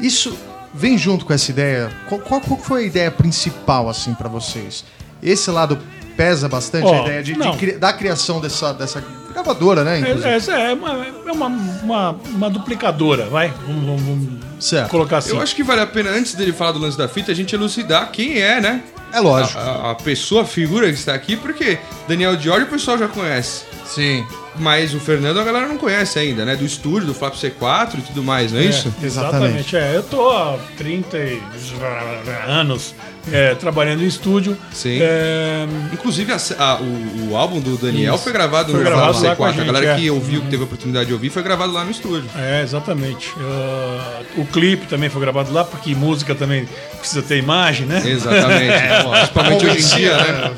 [0.00, 0.36] Isso
[0.74, 1.90] vem junto com essa ideia.
[2.08, 4.84] Qual, qual- qual foi a ideia principal, assim, para vocês?
[5.22, 5.78] Esse lado
[6.22, 9.98] pesa bastante Ó, a ideia de, de cri- da criação dessa, dessa gravadora, né?
[9.98, 10.28] inclusive?
[10.28, 13.52] É, essa é, uma, é uma, uma, uma duplicadora, vai?
[13.66, 14.88] Vamos, vamos- vamos Certo.
[14.90, 15.30] colocar assim.
[15.30, 17.52] Eu acho que vale a pena, antes dele falar do lance da fita, a gente
[17.54, 18.82] elucidar quem é, né?
[19.12, 19.58] É lógico.
[19.58, 23.08] A, a- a pessoa, a figura que está aqui, porque Daniel Diori o pessoal já
[23.08, 23.64] conhece.
[23.84, 24.24] Sim.
[24.56, 26.54] Mas o Fernando a galera não conhece ainda, né?
[26.54, 28.94] Do estúdio, do Flap C4 e tudo mais, não é, É, isso?
[29.02, 29.74] Exatamente.
[29.76, 31.42] É, eu tô há 30 e-
[32.46, 32.94] anos
[33.30, 34.56] é, trabalhando em estúdio.
[34.72, 34.98] Sim.
[35.00, 38.24] É, Inclusive, a- a- o, o álbum do Daniel Isso.
[38.24, 39.50] foi gravado Foi no gravado Flap lá com a C4.
[39.50, 39.96] A, gente, galera é.
[39.96, 42.28] que ouviu, que teve a oportunidade de ouvir, foi gravado lá no estúdio.
[42.36, 43.32] É, exatamente.
[43.38, 46.66] Ah, o clipe também foi gravado lá, porque música também
[46.98, 48.02] precisa ter imagem, né?
[48.04, 48.72] Exatamente.
[49.12, 50.50] Principalmente hoje em dia, né?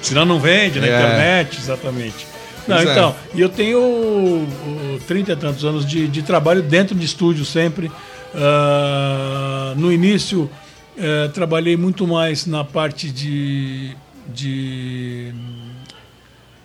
[0.00, 0.90] Senão não vende na É.
[0.96, 2.26] internet, exatamente.
[2.66, 2.82] Não, é.
[2.84, 7.44] então, e eu tenho uh, 30 e tantos anos de, de trabalho dentro de estúdio
[7.44, 7.90] sempre.
[8.34, 10.50] Ah, no início,
[10.98, 13.94] eh, trabalhei muito mais na parte de,
[14.34, 15.32] de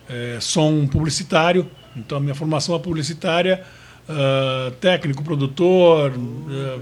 [0.08, 1.66] eh, som publicitário.
[1.96, 3.62] Então, a minha formação é publicitária.
[4.08, 6.78] ah, técnico, produtor, ah,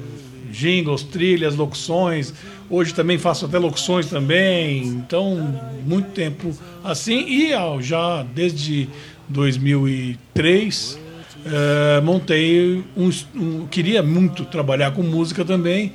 [0.51, 2.33] jingles, trilhas, locuções.
[2.69, 4.83] Hoje também faço até locuções também.
[4.87, 7.25] Então, muito tempo assim.
[7.29, 8.89] E ah, já desde
[9.29, 10.99] 2003
[11.45, 15.93] eh, montei um, um- Queria muito trabalhar com música também.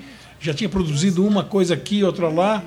[0.47, 2.63] Já tinha produzido uma coisa aqui, outra lá,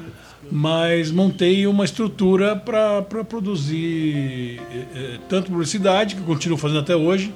[0.53, 7.33] mas montei uma estrutura para produzir eh, tanto publicidade, que eu continuo fazendo até hoje,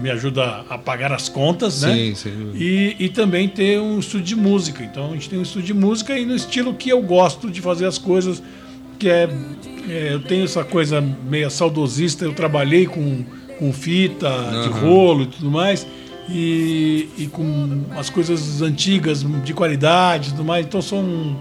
[0.00, 1.94] me ajuda a pagar as contas, né?
[1.94, 2.64] Sim, sem dúvida.
[2.64, 4.84] E, e também ter um estúdio de música.
[4.84, 7.60] Então a gente tem um estúdio de música e no estilo que eu gosto de
[7.60, 8.40] fazer as coisas,
[9.00, 9.28] que é,
[9.88, 13.24] é, eu tenho essa coisa meio saudosista, eu trabalhei com,
[13.58, 14.28] com fita,
[14.62, 15.84] de rolo e tudo mais.
[16.34, 21.36] E, e com as coisas antigas de qualidade e tudo mais, então sou um,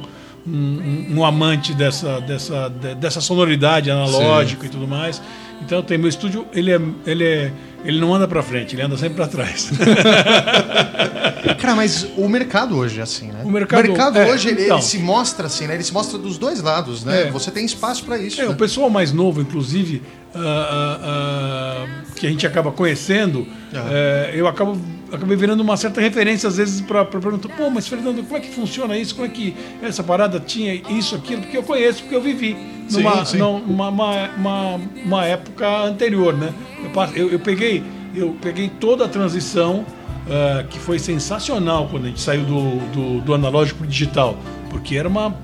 [0.45, 5.21] um, um amante dessa, dessa, de- dessa sonoridade analógica e tudo mais.
[5.61, 7.51] Então tenho meu estúdio, ele é, ele é,
[7.85, 9.69] ele não anda para frente, ele anda sempre para trás.
[11.59, 13.41] Cara, mas o mercado hoje é assim, né?
[13.43, 14.77] O mercado- é, hoje ele, então.
[14.77, 15.75] ele se mostra assim, né?
[15.75, 17.27] Ele se mostra dos dois lados, né?
[17.27, 17.31] É.
[17.31, 18.41] Você tem espaço pra isso.
[18.41, 18.49] É, né?
[18.49, 20.01] o pessoal mais novo, inclusive,
[20.33, 24.77] ah, ah, ah, que a gente acaba conhecendo, eh, eu acabo
[25.11, 28.49] acabei virando uma certa referência às vezes para perguntar, pô, mas Fernando, como é que
[28.49, 29.13] funciona isso?
[29.13, 31.41] Como é que essa parada tinha isso, aquilo?
[31.41, 32.55] Porque eu conheço, porque eu vivi
[32.89, 33.37] numa, Sim, sim.
[33.37, 36.53] numa uma, uma, uma época anterior, né?
[36.81, 37.83] Eu, eu, eu peguei
[38.15, 39.85] eu peguei toda a transição
[40.29, 44.37] ah, que foi sensacional quando a gente saiu do, do, do analógico para digital,
[44.69, 45.35] porque era uma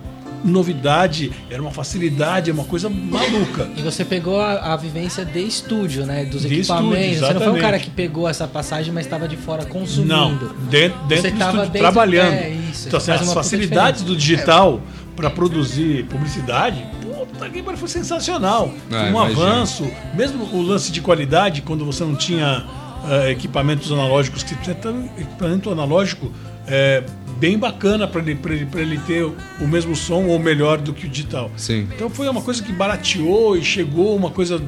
[0.48, 3.70] novidade, era uma facilidade, é uma coisa maluca.
[3.76, 6.26] E você pegou a, a vivência de estúdio, né?
[6.26, 6.98] Dos De equipamentos.
[6.98, 10.14] estúdio, você não foi um cara que pegou essa passagem, mas estava de fora consumindo.
[10.14, 10.36] Não,
[10.70, 12.34] dentro, dentro Você do estúdio, dentro- trabalhando.
[12.34, 14.82] é, isso, então, assim, as facilidades do digital
[15.16, 18.72] para produzir publicidade, puta que foi sensacional.
[18.92, 19.88] É, Foi um avanço.
[20.14, 22.66] Mesmo o lance de qualidade, quando você não tinha
[23.04, 26.32] ah, equipamentos analógicos, que você tem equipamento analógico
[26.68, 27.04] é,
[27.40, 30.94] bem bacana para ele, pra ele, pra ele ter o mesmo som ou melhor do
[30.94, 31.52] que o digital.
[31.56, 31.88] Sim.
[31.96, 34.62] Então foi uma coisa que barateou e chegou uma coisa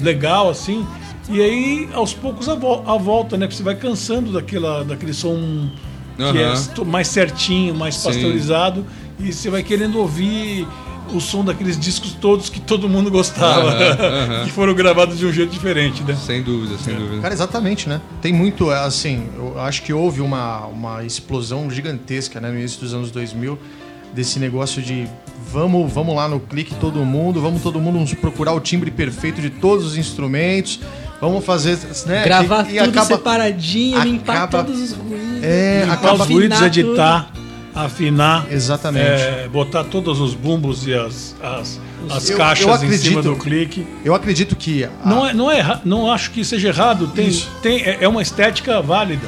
[0.00, 0.86] legal assim.
[1.28, 3.46] E aí, aos poucos, a, vol- a volta, né?
[3.46, 5.70] Que você vai cansando daquela, daquele som
[6.16, 8.08] que é mais certinho, mais Sim.
[8.08, 8.84] pasteurizado.
[9.18, 10.66] E você vai querendo ouvir
[11.12, 13.70] o som daqueles discos todos que todo mundo gostava.
[13.70, 13.96] Aham,
[14.32, 14.44] aham.
[14.44, 16.16] que foram gravados de um jeito diferente, né?
[16.16, 17.20] Sem dúvida, sem dúvida.
[17.22, 18.00] Cara, exatamente, né?
[18.22, 22.80] Tem muito, é, assim, eu acho que houve uma, uma explosão gigantesca, né, no início
[22.80, 23.58] dos anos 2000,
[24.14, 25.06] desse negócio de
[25.52, 29.40] vamos, vamos lá no clique todo mundo, vamos todo mundo nos procurar o timbre perfeito
[29.40, 30.80] de todos os instrumentos,
[31.20, 32.24] vamos fazer, né?
[32.24, 35.42] Gravar e, tudo separadinho, limpar acaba- todos os ruídos.
[35.42, 37.30] É, Limpar acaba os ruídos, editar,
[37.74, 38.46] afinar.
[38.50, 39.04] Exatamente.
[39.06, 43.22] é, botar todos os bumbos e as, as, as Eu- caixas eu em cima acredito-
[43.22, 43.86] do clique.
[44.04, 47.08] Eu acredito que a- Não, é, não, é, não acho que seja errado.
[47.08, 47.50] Tem, Isso.
[47.62, 49.26] tem, é é uma estética válida.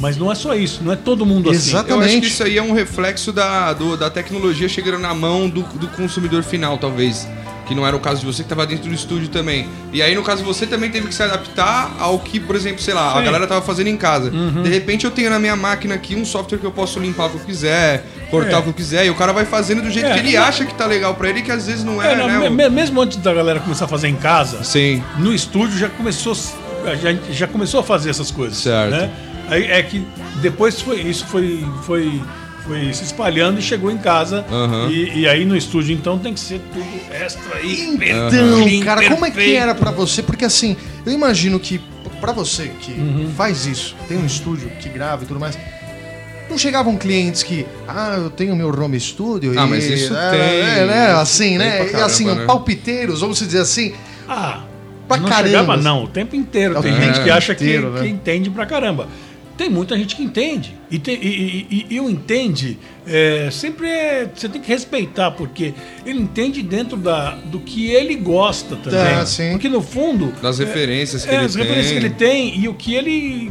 [0.00, 0.80] Mas não é só isso.
[0.84, 1.70] Não é todo mundo assim.
[1.70, 1.88] Exato.
[1.90, 2.20] Eu acho Exatamente.
[2.28, 5.88] que isso aí é um reflexo da, do- da tecnologia chegando na mão do, do
[5.88, 7.26] consumidor final, talvez.
[7.68, 9.68] Que não era o caso de você que estava dentro do estúdio também.
[9.92, 12.94] E aí, no caso, você também teve que se adaptar ao que, por exemplo, sei
[12.94, 13.24] lá, a Sim.
[13.24, 14.30] galera tava fazendo em casa.
[14.30, 17.30] De repente eu tenho na minha máquina aqui um software que eu posso limpar o
[17.30, 18.56] que eu quiser, cortar É.
[18.58, 20.64] o que eu quiser, e o cara vai fazendo do jeito É, que ele acha
[20.64, 22.48] que tá legal pra ele, que às vezes não é, É, não, né?
[22.48, 25.02] me- mesmo antes da galera começar a fazer em casa, Sim.
[25.18, 28.56] no estúdio já começou, já, já começou a fazer essas coisas.
[28.58, 28.90] Certo.
[28.92, 29.10] Né?
[29.50, 32.22] Aí é que depois foi, isso foi, foi,
[32.68, 34.44] foi se espalhando e chegou em casa.
[34.50, 34.88] Aham.
[34.90, 39.08] E, e aí no estúdio, então, tem que ser tudo extra e Então, clean, cara,
[39.08, 40.22] como é que era pra você?
[40.22, 41.80] Porque assim, eu imagino que
[42.20, 43.30] pra você que Uhum.
[43.36, 45.58] faz isso, tem um estúdio que grava e tudo mais,
[46.50, 50.30] não chegavam clientes que, ah, eu tenho meu home studio Ah, e mas isso é,
[50.30, 51.90] tem, é, né, assim, tem né?
[51.92, 52.46] e assim, caramba, né?
[52.46, 53.92] palpiteiros, vamos dizer assim,
[54.28, 54.62] Ah,
[55.06, 55.48] Pra não caramba.
[55.48, 56.76] chegava não, o tempo inteiro.
[56.76, 58.00] É Tem gente que acha inteiro, que, né?
[58.02, 59.08] que entende pra caramba.
[59.58, 60.74] Tem muita gente que entende.
[60.90, 64.30] E, tem, e, e- e- e o entende é, sempre é.
[64.34, 65.74] Você tem que respeitar, porque
[66.06, 69.00] ele entende dentro da, do que ele gosta também.
[69.00, 69.50] É, sim.
[69.50, 70.32] Porque no fundo.
[70.40, 72.46] Das é, referências que é, ele as referências que tem.
[72.48, 73.50] ele tem e o que ele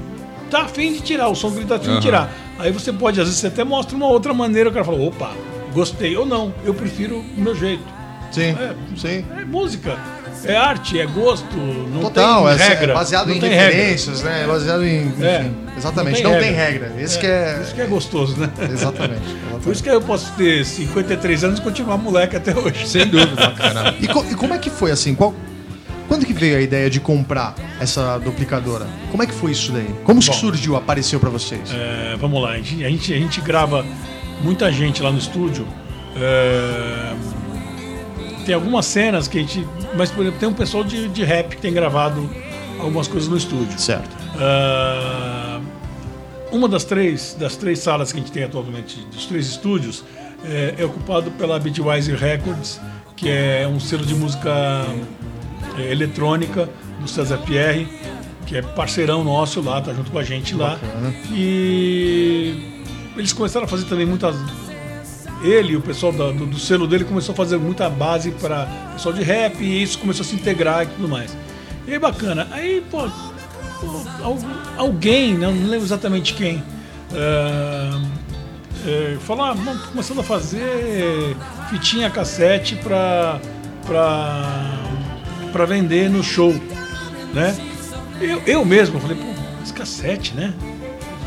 [0.49, 1.95] tá afim de tirar, o som que ele tá afim Aham.
[1.99, 2.33] de tirar.
[2.57, 5.31] Aí você pode, às vezes, você até mostra uma outra maneira, o cara fala, opa,
[5.73, 6.15] gostei.
[6.15, 7.83] Ou não, eu prefiro o meu jeito.
[8.31, 9.25] sim, É, sim.
[9.37, 9.99] É música,
[10.45, 12.91] é arte, é gosto, não Total, tem é, regra.
[12.91, 13.65] é baseado não em tem regra.
[13.75, 14.43] referências, né?
[14.43, 15.07] É baseado em.
[15.07, 16.87] enfim, É, exatamente, não não tem tem regra.
[16.87, 17.01] regra.
[17.03, 17.59] Esse É, que é.
[17.63, 18.49] Isso que é gostoso, né?
[18.71, 19.21] Exatamente.
[19.63, 22.87] Por isso que eu posso ter 53 anos e continuar moleque até hoje.
[22.87, 23.95] Sem dúvida, cara.
[23.99, 25.13] E, co- e como é que foi assim?
[25.13, 25.33] Qual,
[26.07, 28.87] quando que veio a ideia de comprar essa duplicadora?
[29.11, 29.89] Como é que foi isso daí?
[30.05, 30.33] Como que Bom.
[30.33, 31.69] surgiu, apareceu pra vocês?
[31.73, 33.85] É, vamos lá, a gente, a, gente, a gente grava
[34.41, 35.67] muita gente lá no estúdio.
[36.15, 37.13] É,
[38.45, 39.67] tem algumas cenas que a gente.
[39.95, 42.29] Mas, por exemplo, tem um pessoal de, de rap que tem gravado
[42.79, 43.79] algumas coisas no estúdio.
[43.79, 44.15] Certo.
[44.39, 45.59] Ah,
[46.51, 50.03] uma das três, das três salas que a gente tem atualmente, dos três estúdios,
[50.45, 52.79] é, é ocupado pela Bitwise Records,
[53.15, 54.85] que é um selo de música
[55.77, 56.69] é, eletrônica
[56.99, 57.87] do César Pierre,
[58.45, 60.79] que é parceirão nosso lá, tá junto com a gente lá.
[61.31, 62.83] E
[63.17, 64.35] eles começaram a fazer também muitas.
[65.43, 69.13] Ele o pessoal da- do, do selo dele começou a fazer muita base para pessoal
[69.13, 71.35] de rap e isso começou a se integrar e tudo mais.
[71.87, 72.47] E aí bacana.
[72.51, 73.07] Aí, pô,
[73.79, 74.37] pô, al-
[74.77, 76.63] alguém, né, não lembro exatamente quem,
[77.13, 78.01] ah,
[78.85, 79.55] é, falou, ah,
[79.91, 81.35] começando a fazer
[81.69, 83.39] fitinha cassete pra,
[83.85, 84.79] pra,
[85.51, 86.53] pra vender no show,
[87.33, 87.55] né?
[88.21, 89.27] Eu, eu mesmo falei, pô,
[89.63, 90.53] esse cassete, né?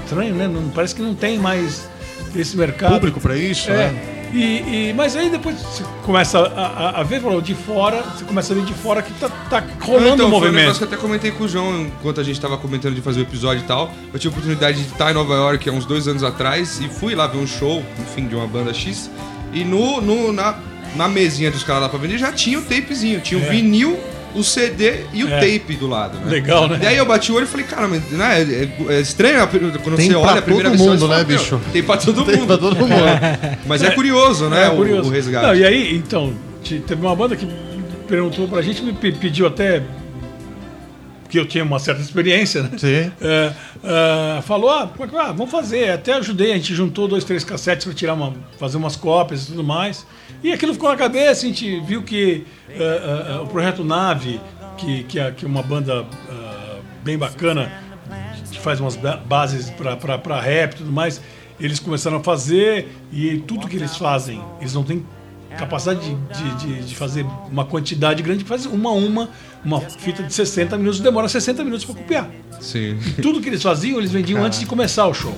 [0.04, 0.48] Estranho, né?
[0.48, 1.88] Não, parece que não tem mais
[2.36, 2.92] esse mercado.
[2.94, 3.74] Público pra isso, É.
[3.90, 4.16] né?
[4.32, 8.24] E, e- mas aí depois você começa a, a- a ver, falou, de fora, você
[8.24, 10.76] começa a ver de fora que tá, tá rolando então, um foi um movimento.
[10.78, 13.22] que eu até comentei com o João enquanto a gente tava comentando de fazer o
[13.24, 13.92] episódio e tal.
[14.12, 16.88] Eu tive a oportunidade de estar em Nova York há uns dois anos atrás e
[16.88, 19.10] fui lá ver um show, enfim, de uma banda X.
[19.52, 20.54] E no, no- na,
[20.94, 23.50] na mesinha dos caras lá pra vender já tinha o tapezinho, tinha o É.
[23.50, 23.98] vinil,
[24.34, 25.40] o CD e o É.
[25.40, 26.18] tape do lado.
[26.18, 26.30] Né?
[26.30, 26.78] Legal, né?
[26.82, 28.42] E aí eu bati o olho e falei, cara, mas né,
[28.88, 30.88] é, é estranho a per- quando Tem você pra olha a primeira todo vez.
[30.90, 32.46] mundo, você fala, né, "Meu, bicho?" Tem pra todo Tem mundo.
[32.46, 32.90] pra todo mundo.
[33.66, 34.66] Mas é curioso, né?
[34.66, 35.08] É, o, curioso.
[35.08, 35.46] o resgate.
[35.46, 37.46] Não, e aí, então, te- teve uma banda que
[38.08, 39.82] perguntou pra gente, me pe- pediu até
[41.30, 42.70] que eu tinha uma certa experiência, né?
[42.76, 43.10] Sim.
[43.20, 43.52] É,
[43.84, 45.90] é, falou, ah, ah, vamos fazer.
[45.90, 49.46] Até ajudei, a gente juntou dois, três cassetes para tirar uma, fazer umas cópias e
[49.48, 50.04] tudo mais.
[50.42, 54.40] E aquilo ficou na cabeça, a gente viu que é, é, é, o projeto Nave,
[54.76, 57.70] que, que, é, que é uma banda é, bem bacana,
[58.50, 61.20] que faz umas ba- bases para rap e tudo mais,
[61.60, 65.04] eles começaram a fazer e tudo que eles fazem, eles não têm
[65.58, 69.28] capacidade de, de, de- de fazer uma quantidade grande, faz uma a uma,
[69.64, 72.30] uma fita de 60 minutos, demora 60 minutos para copiar.
[72.60, 72.98] Sim.
[73.22, 75.36] Tudo que eles faziam, eles vendiam antes de começar o show.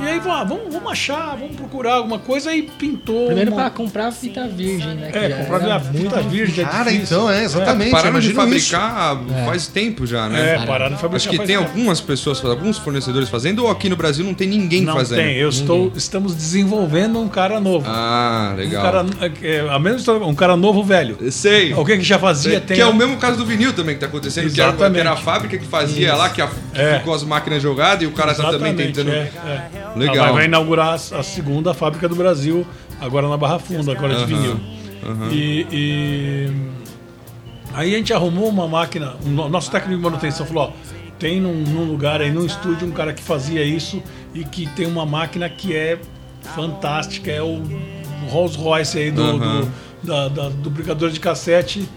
[0.00, 3.26] E aí, falou, ah, vamos, vamos achar, vamos procurar alguma coisa e pintou.
[3.26, 5.10] Primeiro uma- pra comprar fita virgem, né?
[5.12, 6.64] É, comprar era a fita virgem.
[6.64, 7.16] é Cara, difícil.
[7.18, 7.90] então, é, exatamente.
[7.90, 8.70] Pararam de imagino isso.
[8.70, 10.54] fabricar faz tempo já, né?
[10.54, 11.16] É, pararam de fabricar.
[11.16, 11.68] Acho que faz tem tempo.
[11.70, 15.18] algumas pessoas, alguns fornecedores fazendo, ou aqui no Brasil não tem ninguém Não fazendo?
[15.18, 17.86] tem, eu estou, estamos desenvolvendo um cara novo.
[17.88, 18.82] Ah, um legal.
[18.82, 19.06] cara,
[19.42, 21.18] é, a mesma história, um cara novo velho.
[21.32, 21.72] Sei.
[21.72, 22.60] Alguém que já fazia Sei.
[22.60, 22.76] tem.
[22.76, 25.00] Que é o mesmo caso do vinil também que tá acontecendo, que era, que Exatamente.
[25.00, 26.98] era a fábrica que fazia lá, que, a- que É.
[26.98, 29.10] ficou as máquinas jogadas e o cara tá também Exatamente, tentando.
[29.12, 29.87] é, é.
[29.96, 30.16] Legal.
[30.26, 32.66] Ela vai inaugurar a segunda fábrica do Brasil,
[33.00, 34.58] agora na Barra Funda, agora de vinil.
[35.30, 36.52] E, e-
[37.74, 41.40] aí a gente arrumou uma máquina, o no- nosso técnico de manutenção falou, ó, tem
[41.40, 44.02] num, num lugar aí, num estúdio, um cara que fazia isso
[44.34, 45.98] e que tem uma máquina que é
[46.54, 47.62] fantástica, é o
[48.30, 49.60] Rolls Royce aí do, Aham.
[50.02, 51.88] do, da- da- do brigador de cassete.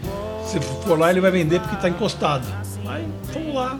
[0.44, 2.44] Se for lá, ele vai vender porque está encostado.
[2.86, 3.06] Aí,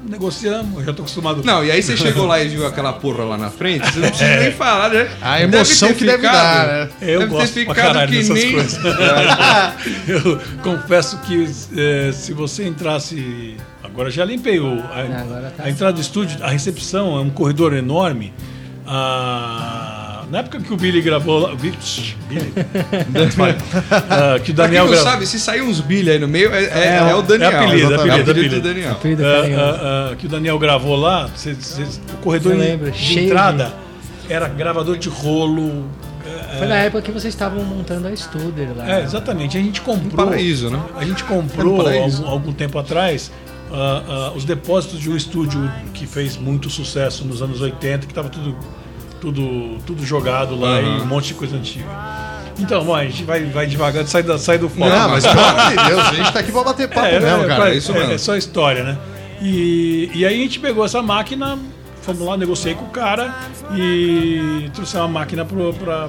[0.08, 0.80] negociamos.
[0.80, 1.42] Eu já tô acostumado.
[1.44, 4.08] Não, e aí você chegou lá e viu aquela porra lá na frente, você não
[4.08, 5.10] precisa nem falar, né?
[5.20, 6.88] A emoção Deve ter que deve dar, né?
[7.00, 8.52] Eu deve ter gosto pra ficado caralho que dessas nem.
[8.52, 8.80] coisas.
[10.08, 13.56] Eu confesso que eh, se você entrasse.
[13.82, 15.64] Agora já limpei o, a, agora tá.
[15.64, 18.32] a entrada do estúdio, a recepção é um corredor enorme.
[18.86, 19.91] Ah,
[20.32, 21.54] na época que o Billy gravou lá.
[21.54, 21.76] Billy,
[22.28, 22.52] Billy.
[24.10, 25.10] Ah, que o Pra quem Daniel não gravou.
[25.10, 26.68] sabe, se sair uns bilha aí no meio, é, é-
[27.06, 27.50] É, é o Daniel.
[27.50, 28.54] é apelido, é apelido, É o apelido.
[28.56, 28.92] do Daniel.
[28.92, 31.82] Apelido ah, ah, que o Daniel gravou lá, cê- cê-
[32.14, 33.72] o corredor lembro, de cheio entrada
[34.28, 35.84] era gravador de rolo.
[36.58, 39.00] Foi na época que vocês estavam montando a Studer lá.
[39.00, 39.58] É, exatamente.
[39.58, 40.24] A gente comprou.
[40.26, 40.80] paraíso, né?
[40.96, 43.30] A gente comprou Um algum, algum tempo atrás
[43.72, 48.12] ah, ah, os depósitos de um estúdio que fez muito sucesso nos anos 80, que
[48.12, 48.56] estava tudo,
[49.22, 50.98] tudo, tudo jogado lá Aham.
[50.98, 51.84] e um monte de coisa antiga.
[52.58, 54.80] Então, bom, a gente vai, vai devagar, sai, da, sai do foco.
[54.90, 57.44] Não, mas pelo amor de Deus, a gente tá aqui pra bater papo É, mesmo,
[57.44, 57.72] é, cara.
[57.72, 58.12] é, isso é, mesmo.
[58.12, 58.98] é só história, né?
[59.40, 61.56] E, e aí a gente pegou essa máquina,
[62.02, 63.32] fomos lá, negociei com o cara
[63.76, 66.08] e trouxemos a máquina pro, pra,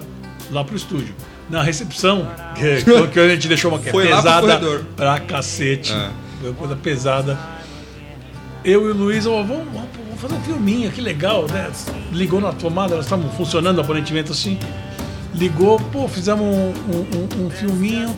[0.52, 1.14] lá pro estúdio.
[1.50, 4.60] Na recepção, que, que a gente deixou uma que é Foi pesada
[4.96, 6.10] pra cacete, É.
[6.42, 7.38] foi uma coisa pesada.
[8.66, 9.90] Eu e o Luiz, ó, vamos, vamos
[10.24, 11.70] fazer um filminho, que legal, né?
[12.12, 14.58] Ligou na tomada, elas estavam funcionando aparentemente assim.
[15.34, 16.74] Ligou, pô, fizemos um,
[17.42, 18.16] um- um- filminho.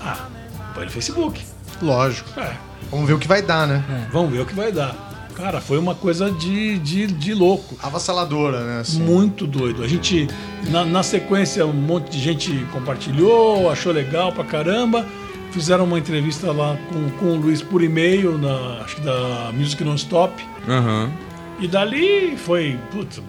[0.00, 0.26] Ah,
[0.74, 1.42] põe no Facebook.
[1.82, 2.38] Lógico.
[2.38, 2.52] É,
[2.90, 3.84] Vamos ver o que vai dar, né?
[4.12, 5.08] Vamos ver o que vai dar.
[5.34, 7.74] Cara, foi uma coisa de, de, de louco.
[7.82, 8.80] Avassaladora, né?
[8.80, 9.00] assim.
[9.00, 9.82] Muito doido.
[9.82, 10.28] A gente,
[10.68, 15.06] na, na sequência, um monte de gente compartilhou, achou legal pra caramba.
[15.52, 19.82] Fizeram uma entrevista lá com, com o Luiz por e-mail, na, acho que da Music
[19.82, 20.42] Non-Stop.
[20.68, 21.10] Aham.
[21.58, 23.20] E dali foi, putz,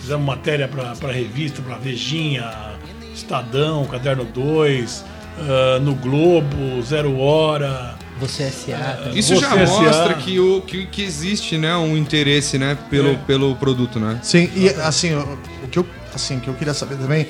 [0.00, 2.50] fizemos matéria pra, pra revista, pra Vejinha,
[3.14, 5.04] Estadão, Caderno 2,
[5.38, 7.94] ah, no Globo, Zero Hora.
[8.20, 8.78] Você S.A.
[8.78, 9.18] também.
[9.18, 9.80] Isso já Você, S.A.
[9.82, 13.14] mostra que, o, que, que existe, né, um interesse, né, pelo, É.
[13.26, 14.20] pelo produto, né?
[14.22, 17.26] Sim, e assim, o o que eu, assim, o que eu queria saber também.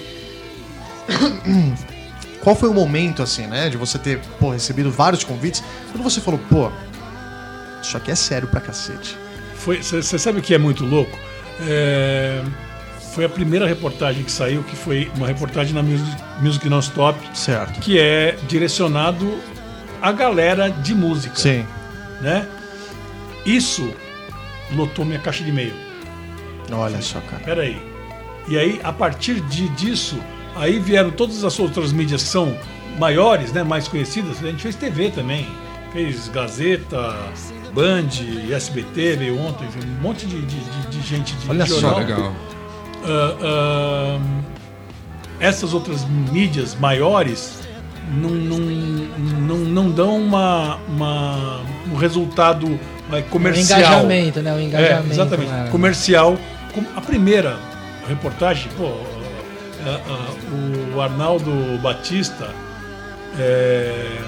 [2.44, 6.20] Qual foi o momento, assim, né, de você ter, pô, recebido vários convites, quando você
[6.20, 6.70] falou, pô,
[7.83, 9.16] isso aqui é sério pra cacete.
[9.57, 11.18] Você sabe o que é muito louco?
[11.66, 12.42] É,
[13.14, 17.80] foi a primeira reportagem que saiu, que foi uma reportagem na Music, Music Non-Stop, Certo.
[17.80, 19.38] que é direcionado
[20.02, 21.37] à galera de música.
[21.37, 21.64] Sim.
[22.20, 22.46] Né?
[23.46, 23.90] Isso
[24.72, 25.74] lotou minha caixa de e-mail.
[26.70, 27.42] Olha só, cara.
[27.42, 27.80] Pera aí.
[28.48, 30.18] E aí, a partir de, disso,
[30.57, 32.57] aí vieram todas as outras mídias que são
[32.99, 34.43] maiores, né, mais conhecidas.
[34.43, 35.47] A gente fez TV também.
[35.93, 37.14] Fez Gazeta,
[37.73, 38.09] Band,
[38.51, 41.99] SBT, veio ontem, um monte de, de, de- de gente de Olha só, jornal.
[42.01, 42.33] Legal.
[43.05, 44.21] Ah, ah,
[45.38, 47.61] essas outras mídias maiores
[48.12, 51.61] não, não, não, não dão uma, uma-
[51.93, 53.79] um resultado O comercial.
[53.79, 54.53] engajamento, né?
[54.53, 55.12] O É, engajamento.
[55.12, 55.51] exatamente.
[55.51, 55.69] né?
[55.71, 56.37] Comercial.
[56.75, 57.57] Com- A primeira
[58.09, 58.90] reportagem, pô,
[60.94, 61.51] o Arnaldo
[61.83, 62.51] Batista
[63.38, 64.18] é,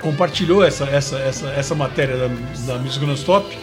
[0.00, 2.28] compartilhou essa, essa, essa, essa matéria da,
[2.74, 3.56] da Music Non-Stop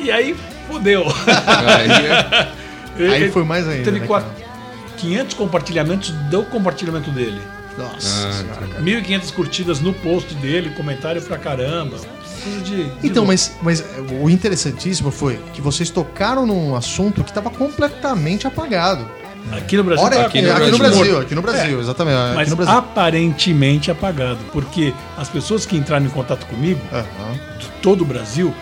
[0.00, 0.36] e aí
[0.68, 1.04] fodeu.
[1.26, 2.58] Aí, é-
[3.12, 4.48] Aí foi mais ainda, Teve né, quatro- cara?
[4.96, 7.40] 500 compartilhamentos do compartilhamento dele.
[7.76, 8.82] Nossa Ah, senhora, cara.
[8.82, 11.96] 1.500 curtidas no post dele, comentário pra caramba.
[12.44, 13.26] De, de Então, louco.
[13.28, 13.84] mas, mas
[14.20, 19.08] o interessantíssimo foi que vocês tocaram num assunto que estava completamente apagado.
[19.52, 20.98] Aqui no Brasil Ora, tá aqui, no aqui no Brasil.
[20.98, 22.16] Brasil, aqui no Brasil, exatamente.
[22.18, 22.74] Aqui Mas Brasil.
[22.78, 27.32] aparentemente apagado, porque as pessoas que entraram em contato comigo, Aham.
[27.58, 28.54] de todo o Brasil,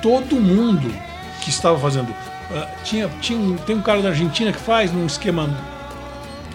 [0.00, 0.88] todo mundo
[1.42, 2.14] que estava fazendo.
[2.54, 5.50] ah, tinha, tinha um- tem um cara da Argentina que faz num esquema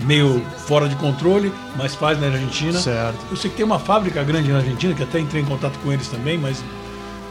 [0.01, 2.79] meio fora de controle, mas faz na Argentina.
[2.79, 3.17] Certo.
[3.29, 5.91] Eu sei que tem uma fábrica grande na Argentina, que até entrei em contato com
[5.91, 6.63] eles também, mas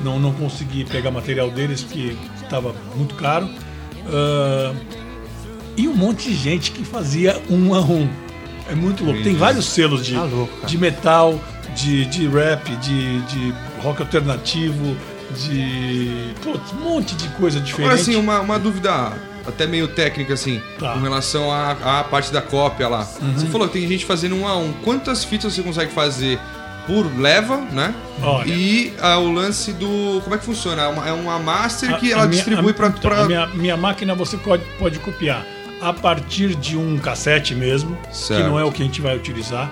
[0.00, 3.48] não, não consegui pegar material deles porque estava muito caro.
[4.06, 4.72] Ah,
[5.76, 8.08] e um monte de gente que fazia um a um.
[8.70, 9.22] É muito louco.
[9.22, 11.38] Tem vários selos de, Tá louco, de metal,
[11.74, 14.96] de, de rap, de, de rock alternativo,
[15.46, 16.32] de.
[16.42, 17.88] Putz, um monte de coisa diferente.
[17.88, 19.12] Agora, assim, uma, uma dúvida
[19.46, 20.92] até meio técnica, assim, Tá.
[20.92, 23.02] com relação à, à parte da cópia lá.
[23.36, 24.72] Você falou que tem gente fazendo um a um.
[24.84, 26.38] Quantas fitas você consegue fazer
[26.86, 27.94] por leva, né?
[28.22, 28.48] Olha.
[28.48, 30.20] E ah, o lance do...
[30.24, 30.82] Como é que funciona?
[30.82, 32.86] É uma, é uma master que A- ela a minha- distribui a- pra...
[32.88, 35.44] então, pra- minha, minha máquina você pode, pode copiar
[35.82, 38.40] a partir de um cassete mesmo, Certo.
[38.42, 39.70] que não é o que a gente vai utilizar,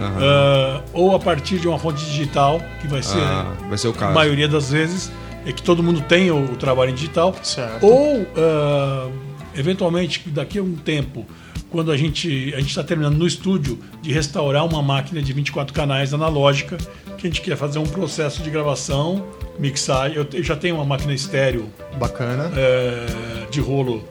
[0.00, 0.18] Aham.
[0.22, 3.90] ah, ou a partir de uma fonte digital, que vai ser Ah, vai ser o
[3.90, 4.14] a caso.
[4.14, 5.10] maioria das vezes,
[5.44, 7.34] é que todo mundo tem o, o trabalho em digital.
[7.42, 7.84] Certo.
[7.84, 9.08] Ou, ah,
[9.56, 11.26] eventualmente, daqui a um tempo,
[11.70, 16.14] quando a gente a está terminando no estúdio de restaurar uma máquina de 24 canais
[16.14, 16.78] analógica,
[17.18, 19.24] que a gente quer fazer um processo de gravação,
[19.58, 20.12] mixar.
[20.12, 21.66] Eu, eu já tenho uma máquina estéreo
[21.98, 22.50] Bacana.
[22.56, 23.06] é,
[23.50, 24.04] de rolo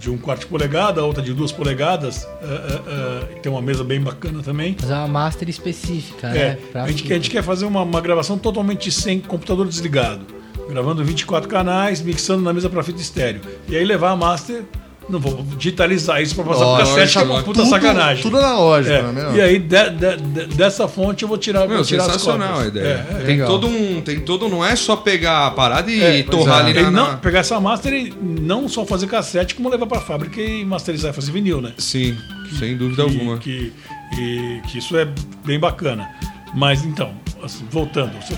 [0.00, 2.26] de um quarto de polegada, outra de duas polegadas.
[2.42, 4.74] é, é, é, tem uma mesa bem bacana também.
[4.78, 6.82] Fazer uma master específica, É, né?
[6.82, 10.24] a, gente, a gente quer fazer uma, uma gravação totalmente sem computador desligado.
[10.68, 13.40] Gravando 24 canais, mixando na mesa para fita estéreo.
[13.68, 14.64] E aí levar a master.
[15.10, 18.22] Não vou digitalizar isso para passar pro Lógico, cassete, que é uma puta sacanagem.
[18.22, 19.36] Tudo analógico, É, não é mesmo?
[19.36, 22.60] E aí, de- de- de- dessa fonte, eu vou tirar, Meu, vou tirar as sensacional
[22.60, 23.06] a ideia.
[23.10, 23.18] É, é.
[23.18, 23.48] tem Legal.
[23.48, 24.00] todo um...
[24.00, 24.48] Tem todo...
[24.48, 26.90] Não é só pegar a parada e É, torrar ali E na...
[26.90, 30.64] não, na- pegar essa master e não só fazer cassete, como levar pra fábrica e
[30.64, 31.72] masterizar e fazer vinil, né?
[31.76, 32.16] Sim,
[32.58, 33.38] sem dúvida que, alguma.
[33.38, 33.72] Que,
[34.18, 35.06] e- que isso é
[35.44, 36.08] bem bacana.
[36.54, 38.36] Mas então, assim, voltando, você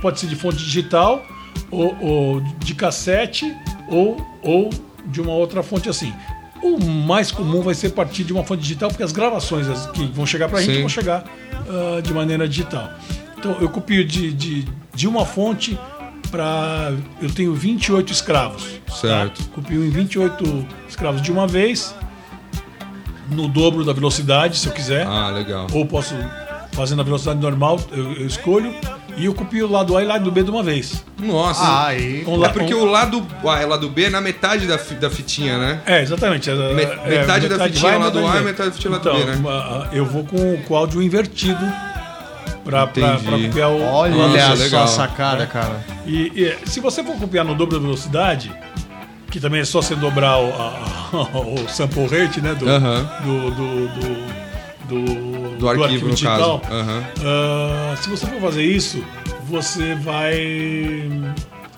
[0.00, 1.22] pode ser de fonte digital,
[1.70, 3.54] ou, ou de cassete,
[3.88, 4.70] ou, ou
[5.06, 6.12] de uma outra fonte assim.
[6.62, 10.24] O mais comum vai ser partir de uma fonte digital, porque as gravações que vão
[10.24, 10.80] chegar pra gente Sim.
[10.80, 11.24] vão chegar
[11.68, 12.90] ah, de maneira digital.
[13.36, 15.78] Então eu copio de, de, de uma fonte
[16.30, 16.92] para.
[17.20, 18.80] Eu tenho 28 escravos.
[18.88, 19.42] Certo.
[19.42, 19.50] Tá?
[19.54, 21.94] Copio em 28 escravos de uma vez,
[23.30, 25.06] no dobro da velocidade, se eu quiser.
[25.06, 25.66] Ah, legal.
[25.72, 26.14] Ou posso
[26.72, 28.74] fazer na velocidade normal, eu, eu escolho.
[29.16, 31.04] E eu copio o lado A e o lado B de uma vez.
[31.20, 31.62] Nossa.
[31.62, 32.24] Ah, aí.
[32.26, 34.94] Um é porque um- o lado, ah, é lado B é na metade da, fi-
[34.96, 35.80] da fitinha, né?
[35.86, 36.50] É, exatamente.
[36.50, 38.90] É, Me- é, metade da fitinha vai, lá do metade A e metade da fitinha
[38.92, 39.88] lá do então, B, né?
[39.92, 41.64] Eu vou com, com o áudio invertido
[42.64, 43.82] pra, pra, pra copiar o.
[43.82, 44.84] Olha Nossa, só legal.
[44.84, 45.84] a sacada, cara.
[46.06, 48.50] E, e se você for copiar no dobro da velocidade,
[49.30, 52.52] que também é só você dobrar o, a- o sample rate, né?
[52.54, 53.08] Do, Aham.
[53.24, 54.44] do, do, do,
[54.88, 56.60] do- Do arquivo, no caso.
[56.70, 57.04] Aham.
[57.24, 59.02] Ah, se você for fazer isso,
[59.48, 60.34] você vai.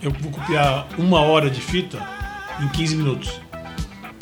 [0.02, 1.98] Eu vou copiar uma hora de fita
[2.60, 3.40] em 15 minutos.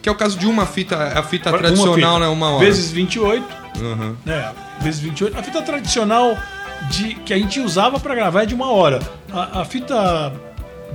[0.00, 2.18] Que é o caso de uma fita, a fita Uma tradicional, fita.
[2.20, 2.28] né?
[2.28, 2.64] Uma hora.
[2.64, 3.46] Vezes 28,
[3.80, 4.16] Aham.
[4.24, 4.52] né?
[4.80, 5.38] Vezes 28.
[5.38, 6.36] A fita tradicional
[6.90, 9.00] de que a gente usava para gravar é de uma hora.
[9.32, 10.32] A, a fita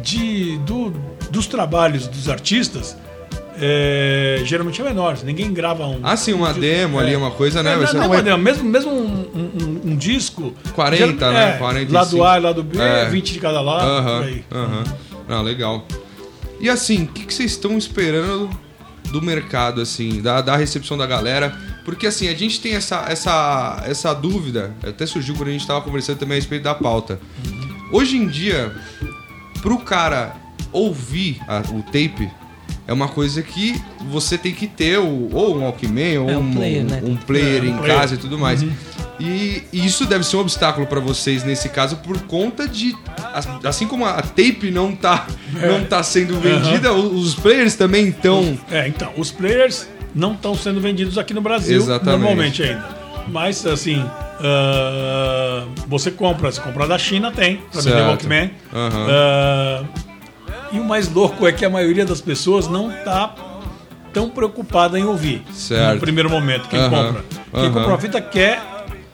[0.04, 0.92] de, do-
[1.32, 2.96] dos trabalhos dos artistas
[3.62, 5.18] é, geralmente é menor.
[5.24, 6.00] Ninguém grava um.
[6.04, 7.74] Ah, sim, uma demo ali, uma coisa, né?
[7.74, 9.52] É, não, não é uma demo, mesmo, mesmo um, um-
[9.86, 10.54] um- um disco.
[10.74, 11.50] 40, geral- né?
[11.56, 11.94] é, 45.
[11.94, 13.10] Lado A e lado B, É.
[13.10, 13.86] 20 de cada lado.
[13.88, 14.44] Aham, por aí.
[14.52, 14.84] aham.
[15.28, 15.86] Ah, legal.
[16.60, 18.50] E assim, o que, que vocês estão esperando
[19.12, 21.56] do mercado, assim, da, da recepção da galera?
[21.86, 25.82] Porque assim, a gente tem essa, essa, essa dúvida, até surgiu quando a gente tava
[25.82, 27.20] conversando também a respeito da pauta.
[27.92, 28.72] Hoje em dia,
[29.62, 30.36] pro cara
[30.72, 32.30] ouvir a- o tape,
[32.90, 33.80] é uma coisa que
[34.10, 37.02] você tem que ter o, ou um Walkman ou É, um um, player, né?
[37.04, 37.96] um player É, um em player.
[38.00, 38.64] casa e tudo mais.
[39.20, 42.96] E, e isso deve ser um obstáculo pra vocês nesse caso por conta de
[43.34, 48.08] as- assim como a tape não tá não tá sendo vendida, o- os players também
[48.10, 52.20] estão É, então, os players não estão sendo vendidos aqui no Brasil Exatamente.
[52.20, 52.98] normalmente ainda.
[53.28, 54.04] Mas, assim,
[54.42, 58.02] ah, você compra, se comprar da China, tem, pra vender.
[58.02, 58.52] Walkman.
[58.74, 59.08] Aham.
[59.10, 59.84] Ah,
[60.72, 63.34] e o mais louco é que a maioria das pessoas não tá
[64.14, 65.96] tão preocupada em ouvir Certo.
[65.96, 67.24] no primeiro momento, quem compra.
[67.54, 68.62] Quem compra uma fita quer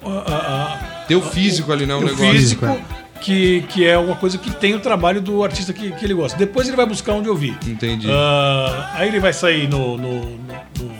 [0.05, 2.31] ah, ah, ter o físico ali, né, o o negócio.
[2.31, 2.85] físico, Físico,
[3.21, 6.37] que, que é uma coisa que tem o trabalho do artista que, que ele gosta.
[6.37, 7.57] Depois ele vai buscar onde ouvir.
[7.67, 8.07] Entendi.
[8.09, 10.37] Ah, aí ele vai sair no, no- no-
[10.79, 10.91] no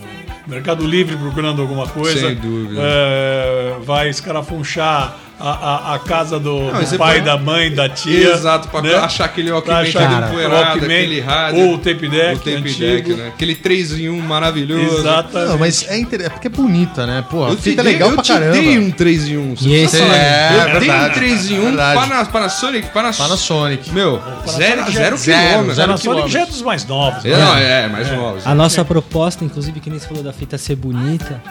[0.48, 2.20] Mercado Livre procurando alguma coisa.
[2.28, 2.82] Sem dúvida.
[2.82, 7.70] Ah, vai escarafunchar a, a, a casa do, Não, do você pai, pode- da mãe,
[7.74, 8.32] da tia.
[8.34, 8.96] Exato, pra né?
[8.96, 11.60] achar aquele Pra Walkman o empoeirado, aquele rádio.
[11.66, 12.78] Ou o tape deck, o tape antigo.
[12.80, 13.28] deck, né?
[13.28, 15.00] Aquele 3 em 1 maravilhoso.
[15.00, 15.50] Exatamente.
[15.52, 16.22] Não, mas é, inter...
[16.22, 17.24] é porque é bonita, né?
[17.30, 18.52] Pô, a Eu fita te é legal dei, pra eu te caramba.
[18.54, 19.56] dei um 3 em 1.
[19.62, 22.00] E esse É, eu é dei um verdade, 3 em 1 verdade.
[22.00, 23.24] Pana- Panasonic, Panasonic.
[23.30, 23.92] Panasonic.
[23.92, 25.74] Meu, zero, zero já- quilômetro.
[25.76, 27.26] zero Panasonic já é dos mais novos.
[27.26, 27.38] É, né?
[27.38, 28.48] não, é, mais novos.
[28.48, 31.42] A nossa proposta, inclusive, que nem você falou da fita ser bonita,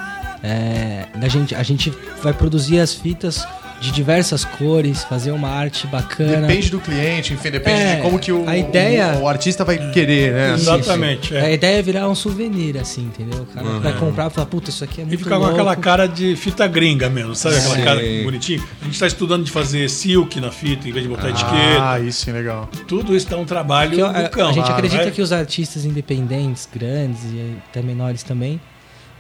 [0.43, 3.47] é, da gente, a gente vai produzir as fitas
[3.85, 6.47] de diversas cores, fazer uma arte bacana.
[6.47, 9.63] Depende do cliente, enfim, depende É, de como que o, a ideia- o, o artista
[9.65, 10.55] vai querer, né?
[10.55, 10.63] Isso.
[10.73, 11.41] Exatamente, é.
[11.43, 13.43] A ideia é virar um souvenir, assim, entendeu?
[13.43, 15.77] O cara vai comprar e falar, puta, isso aqui é E muito ficar com aquela
[15.77, 17.57] cara de fita gringa mesmo, sabe?
[17.57, 17.85] Aquela Sim.
[17.85, 18.61] cara bonitinha.
[18.81, 21.55] A gente está estudando de fazer silk na fita em vez de botar etiqueta.
[21.83, 22.69] Ah, isso sim, legal.
[22.89, 24.49] Tudo isso dá um trabalho Porque do a, cão.
[24.49, 28.59] a gente Ah, acredita que os artistas independentes, grandes e até menores também,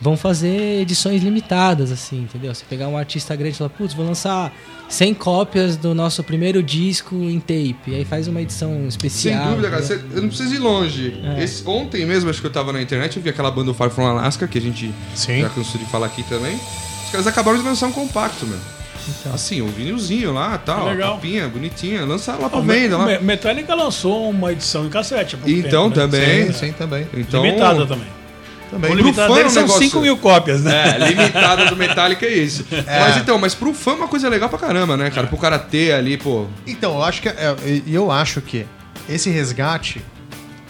[0.04, 2.54] vão fazer edições limitadas, assim, entendeu?
[2.54, 4.52] Você pegar um artista grande e falar, putz, vou lançar
[4.86, 7.78] 100 cópias do nosso primeiro disco em tape.
[7.86, 9.48] E aí faz uma edição Sem especial.
[9.48, 9.82] dúvida, cara.
[9.82, 11.18] Você- eu não preciso ir longe.
[11.38, 11.42] É.
[11.42, 14.06] Esse- ontem mesmo, acho que eu tava na internet, eu vi aquela banda Far From
[14.06, 15.40] Alaska, que a gente Sim.
[15.40, 16.54] já cansou de falar aqui também.
[17.06, 18.58] Os caras acabaram de lançar um compacto, meu.
[19.20, 19.32] Então.
[19.34, 21.14] Assim, um vinilzinho lá, tal, Legal.
[21.14, 22.04] capinha, bonitinha.
[22.04, 23.06] Lançaram lá Ah, pra o venda lá.
[23.06, 25.34] Me- Metallica lançou uma edição em cassete.
[25.34, 26.02] há pouco Então, tempo, né?
[26.06, 26.46] também.
[26.46, 27.06] Sim, sim, também.
[27.14, 28.06] Então, Limitada também.
[28.74, 28.90] Também.
[28.90, 30.96] O Pro limitado fã é um são negócio- 5 mil cópias, né?
[31.00, 32.64] É, limitada do Metallica é isso.
[32.86, 35.26] Mas então, mas pro fã é uma coisa legal pra caramba, né, cara?
[35.26, 36.46] Pro cara ter ali, pô.
[36.66, 37.56] Então, eu acho que é-
[37.86, 38.66] e eu acho que
[39.08, 40.02] esse resgate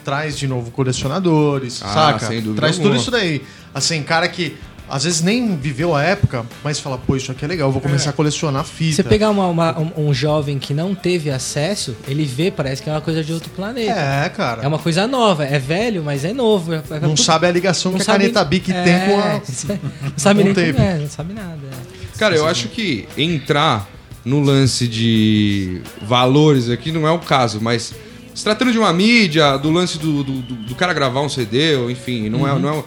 [0.05, 2.27] traz de novo colecionadores, Ah, saca?
[2.27, 3.01] sem dúvida traz tudo alguma.
[3.01, 3.43] isso daí.
[3.75, 4.57] Assim, cara que
[4.89, 7.81] às vezes nem viveu a época, mas fala, pô, isso aqui é legal, eu vou
[7.81, 8.97] começar a colecionar fita.
[8.97, 12.89] Você pegar uma- uma- um, um jovem que não teve acesso, ele vê, parece que
[12.91, 13.91] é uma coisa de outro planeta.
[13.99, 14.63] É, cara.
[14.63, 16.75] É uma coisa nova, é velho, mas é novo.
[16.75, 19.19] É- é- Não sabe a ligação não que a sabe- caneta Bic é, tem com
[19.21, 19.35] a.
[20.11, 21.59] Não sabe nem como é, não sabe nada.
[21.73, 22.19] é.
[22.19, 23.89] Cara, eu acho que entrar
[24.25, 27.95] no lance de valores aqui não é o caso, mas
[28.35, 31.75] se tratando de uma mídia, do lance do, do, do- do cara gravar um CD,
[31.77, 32.85] ou enfim, não, é, não é.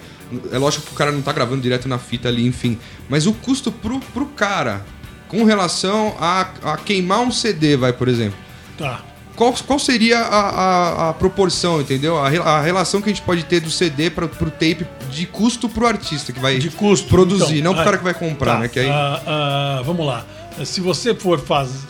[0.52, 2.78] É lógico que o cara não tá gravando direto na fita ali, enfim.
[3.10, 4.86] Mas o custo pro, pro cara,
[5.28, 8.38] com relação a, a queimar um CD, vai, por exemplo.
[8.78, 9.02] Tá.
[9.36, 12.18] Qual, qual seria a, a, a proporção, entendeu?
[12.18, 15.70] A, a relação que a gente pode ter do CD para pro tape de custo
[15.70, 17.08] pro artista que vai De custo.
[17.08, 18.68] produzir, Então, não pro ah, cara que vai comprar, tá, né?
[18.68, 18.90] Que aí...
[18.90, 20.26] ah, ah, vamos lá.
[20.66, 21.86] Se você for fazer.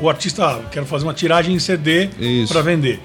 [0.00, 2.08] o artista, ah, quero fazer uma tiragem em CD
[2.48, 3.02] para vender.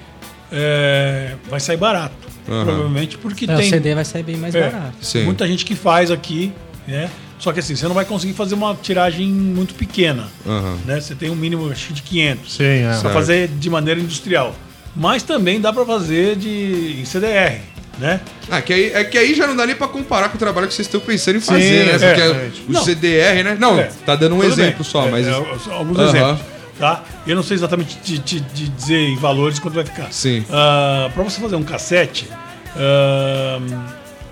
[0.50, 2.31] É, vai sair barato.
[2.48, 2.64] Aham.
[2.64, 3.66] Provavelmente, porque É, tem.
[3.66, 4.94] O CD vai sair bem mais É, barato.
[5.00, 5.24] Sim.
[5.24, 6.52] Muita gente que faz aqui,
[6.86, 7.08] né?
[7.38, 10.28] Só que assim, você não vai conseguir fazer uma tiragem muito pequena.
[10.46, 10.78] Aham.
[10.84, 11.00] Né?
[11.00, 12.98] Você tem um mínimo acho de 500 Sim, é.
[13.00, 14.54] para fazer de maneira industrial.
[14.94, 17.60] Mas também dá para fazer de em CDR,
[17.98, 18.20] né?
[18.50, 20.68] Ah, que aí, é que aí já não dá nem pra comparar com o trabalho
[20.68, 21.92] que vocês estão pensando em fazer, né?
[21.94, 22.62] é, Porque exatamente.
[22.68, 22.84] o Não.
[22.84, 23.56] CDR, né?
[23.58, 24.92] Não, É, tá dando um tudo exemplo bem.
[24.92, 25.26] só, É, mas.
[25.26, 26.40] é, alguns exemplos.
[26.78, 27.02] Tá?
[27.26, 30.10] Eu não sei exatamente te, te- te dizer em valores quanto vai ficar.
[30.12, 30.44] Sim.
[30.48, 32.28] para você fazer um cassete,
[32.76, 33.58] ah,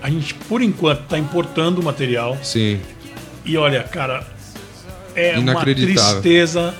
[0.01, 2.37] a gente, por enquanto, está importando o material.
[2.41, 2.79] Sim.
[3.45, 4.23] E olha, cara,
[5.15, 6.73] é uma tristeza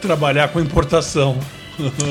[0.00, 1.38] trabalhar com importação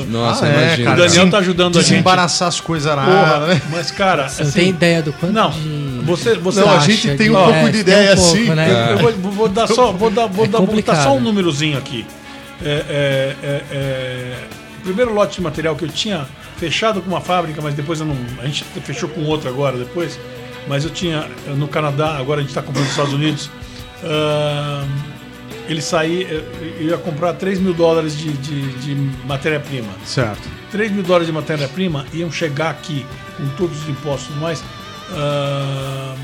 [0.08, 0.92] Nossa, Ah, é, imagina.
[0.92, 1.90] O Daniel tá ajudando a gente.
[1.90, 3.62] Desembaraçar as coisas Porra, aradas, né?
[3.70, 6.02] mas cara, Você assim, tem ideia do quanto não, de...
[6.04, 8.50] você, você Não, a gente tem um Ó, pouco É, de ideia um pouco, assim.
[8.54, 8.92] né?
[8.92, 11.76] Eu vou, vou- dar só, vou dar, vou É dar, vou botar só um númerozinho
[11.78, 12.06] aqui.
[12.62, 14.44] É, é, é, é,
[14.78, 16.26] o primeiro lote de material que eu tinha
[16.56, 20.18] fechado com uma fábrica, mas depois eu não, a gente fechou com outra agora depois.
[20.68, 23.50] Mas eu tinha no Canadá, agora a gente está comprando nos Estados Unidos.
[24.04, 24.84] ah,
[25.68, 26.28] ele saía,
[26.78, 28.94] eu ia comprar 3 mil dólares de, de, de
[29.26, 29.88] matéria-prima.
[30.04, 30.48] Certo.
[30.70, 33.04] 3 mil dólares de matéria-prima iam chegar aqui
[33.36, 34.62] com todos os impostos e mais.
[35.12, 36.14] ah,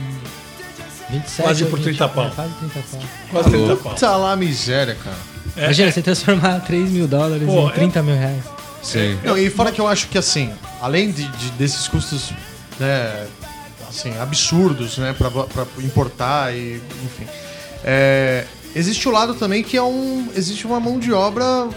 [1.10, 2.24] 27 quase por 20, 30 pau.
[2.26, 3.00] é, Quase 30 pau.
[3.30, 3.94] quase 30 pau.
[3.94, 5.31] Tá lá a miséria, cara.
[5.56, 8.42] É, Imagina, você transformar 3 mil dólares Pô, em 30 mil reais.
[8.82, 9.18] Sim.
[9.22, 12.32] Não, e fora que eu acho que assim, além de, de- desses custos,
[12.80, 13.26] né,
[13.88, 17.26] assim, absurdos, né, pra, pra importar e, enfim,
[17.84, 18.44] é,
[18.74, 21.68] existe o lado também que é um, existe uma mão de obra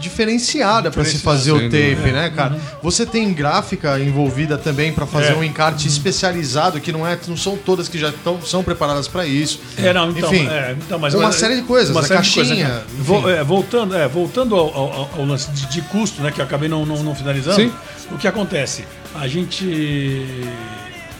[0.00, 2.12] diferenciada pra se fazer o tape, dúvida.
[2.12, 2.58] né, cara?
[2.82, 5.36] Você tem gráfica envolvida também pra fazer É.
[5.36, 9.26] um encarte especializado que não é, não são todas que já tão, são preparadas pra
[9.26, 9.60] isso.
[9.76, 12.34] É, não, então, Enfim, é, então, mas uma agora- série de coisas, uma série de
[12.34, 12.82] caixinha, né?
[12.92, 13.02] enfim.
[13.02, 16.44] Vo- é, voltando, é, voltando ao, ao- ao lance de, de custo, né, que eu
[16.44, 17.72] acabei não, não, não finalizando, Sim.
[18.10, 18.84] o que acontece?
[19.14, 20.30] A gente,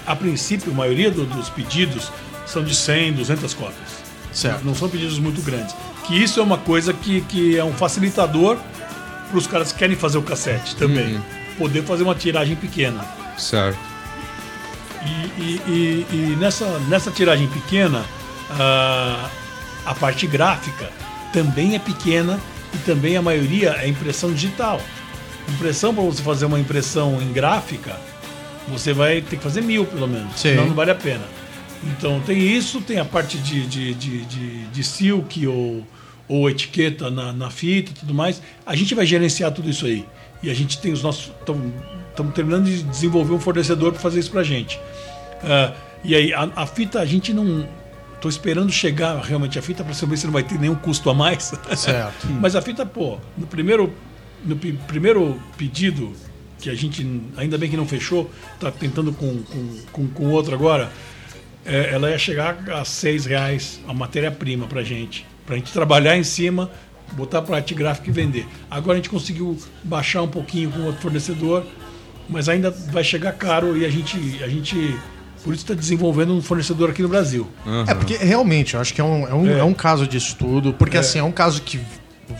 [0.06, 2.10] a princípio, a maioria do- dos pedidos
[2.46, 4.00] são de 100, 200 cópias.
[4.32, 4.64] Certo.
[4.64, 5.74] Não são pedidos muito grandes.
[6.06, 8.56] Que isso é uma coisa que, que é um facilitador
[9.28, 11.14] para os caras que querem fazer o cassete também.
[11.16, 11.22] Uhum.
[11.58, 13.04] Poder fazer uma tiragem pequena.
[13.38, 13.78] Certo.
[15.04, 18.04] E, e- e- e nessa, nessa tiragem pequena,
[18.50, 19.28] a,
[19.86, 20.90] a parte gráfica
[21.32, 22.38] também é pequena
[22.74, 24.80] e também a maioria é impressão digital.
[25.48, 27.96] Impressão, para você fazer uma impressão em gráfica,
[28.68, 30.50] você vai ter que fazer mil pelo menos, Sim.
[30.50, 31.24] senão não vale a pena.
[31.84, 35.86] Então tem isso, tem a parte de, de, de, de, de silk ou,
[36.28, 38.42] ou etiqueta na, na fita e tudo mais.
[38.66, 40.04] A gente vai gerenciar tudo isso aí.
[40.42, 41.32] E a gente tem os nossos.
[41.40, 44.80] Estamos terminando de desenvolver um fornecedor para fazer isso para a gente.
[45.42, 45.72] Ah,
[46.02, 47.68] e aí, a, a fita, a gente não.
[48.14, 51.14] Estou esperando chegar realmente a fita para saber se não vai ter nenhum custo a
[51.14, 51.54] mais.
[51.74, 52.26] Certo.
[52.26, 53.94] Mas a fita, pô, no primeiro,
[54.44, 56.12] no primeiro pedido,
[56.58, 60.54] que a gente ainda bem que não fechou, tá tentando com, com, com, com outro
[60.54, 60.92] agora,
[61.64, 65.26] é, ela ia chegar a seis reais a matéria-prima pra gente.
[65.46, 66.70] Pra gente trabalhar em cima,
[67.12, 68.46] botar pra arte gráfica e vender.
[68.70, 71.66] Agora a gente conseguiu baixar um pouquinho com outro fornecedor,
[72.28, 74.96] mas ainda vai chegar caro e a gente, a gente
[75.42, 77.48] por isso está desenvolvendo um fornecedor aqui no Brasil.
[77.88, 79.58] É, porque realmente, eu acho que é um, é um, É.
[79.58, 81.80] é um caso de estudo, porque assim, é um caso que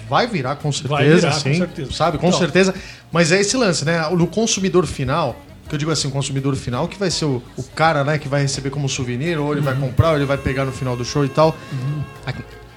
[0.09, 1.93] vai virar com certeza, virar, com sim, certeza.
[1.93, 2.19] sabe?
[2.19, 2.39] Com Então.
[2.39, 2.75] certeza.
[3.11, 4.09] Mas é esse lance, né?
[4.11, 5.35] No consumidor final,
[5.71, 8.29] que eu digo assim, o consumidor final, que vai ser o, o cara, né, que
[8.29, 9.81] vai receber como souvenir, ou ele vai Uhum.
[9.81, 11.57] comprar, ou ele vai pegar no final do show e tal.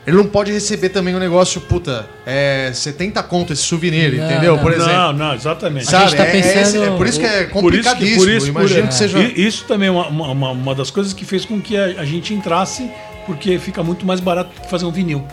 [0.06, 4.56] Ele não pode receber também um negócio, puta, é 70 conto esse souvenir, Não, entendeu?
[4.58, 4.62] não.
[4.64, 4.92] Por exemplo.
[4.92, 5.86] Não, não, exatamente.
[5.86, 6.10] Sabe?
[6.10, 8.18] gente tá é- é esse- pensando- é por isso que é Por isso que, complicadíssimo.
[8.22, 9.20] por isso, Imagino por- que seja.
[9.20, 12.06] E- Isso também é uma, uma, uma das coisas que fez com que a, a
[12.06, 12.92] gente entrasse,
[13.26, 15.26] porque fica muito mais barato que fazer um vinil.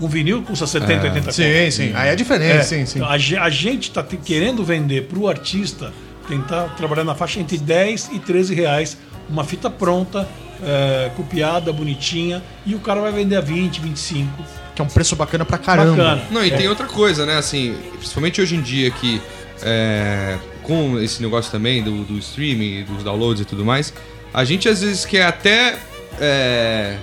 [0.00, 1.32] Um vinil custa 70, 80 conto.
[1.32, 1.92] Sim, sim.
[1.94, 2.98] Aí é diferente, É, sim, sim.
[2.98, 3.12] então, a,
[3.44, 5.92] a gente está querendo vender para o artista,
[6.28, 8.96] tentar trabalhar na faixa entre 10 e 13 reais,
[9.28, 10.28] uma fita pronta,
[10.62, 14.28] é, copiada, bonitinha, e o cara vai vender a 20, 25.
[14.74, 15.90] Que é um preço bacana pra caramba.
[15.96, 16.22] Bacana.
[16.30, 16.56] Não, e É.
[16.56, 17.36] tem outra coisa, né?
[17.36, 19.20] Assim, principalmente hoje em dia que
[19.62, 23.92] é, com esse negócio também do, do streaming, dos downloads e tudo mais,
[24.32, 25.76] a gente às vezes quer até
[26.20, 26.96] é,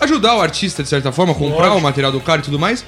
[0.00, 1.78] ajudar o artista de certa forma, comprar Lógico.
[1.78, 2.84] o material do cara e tudo mais.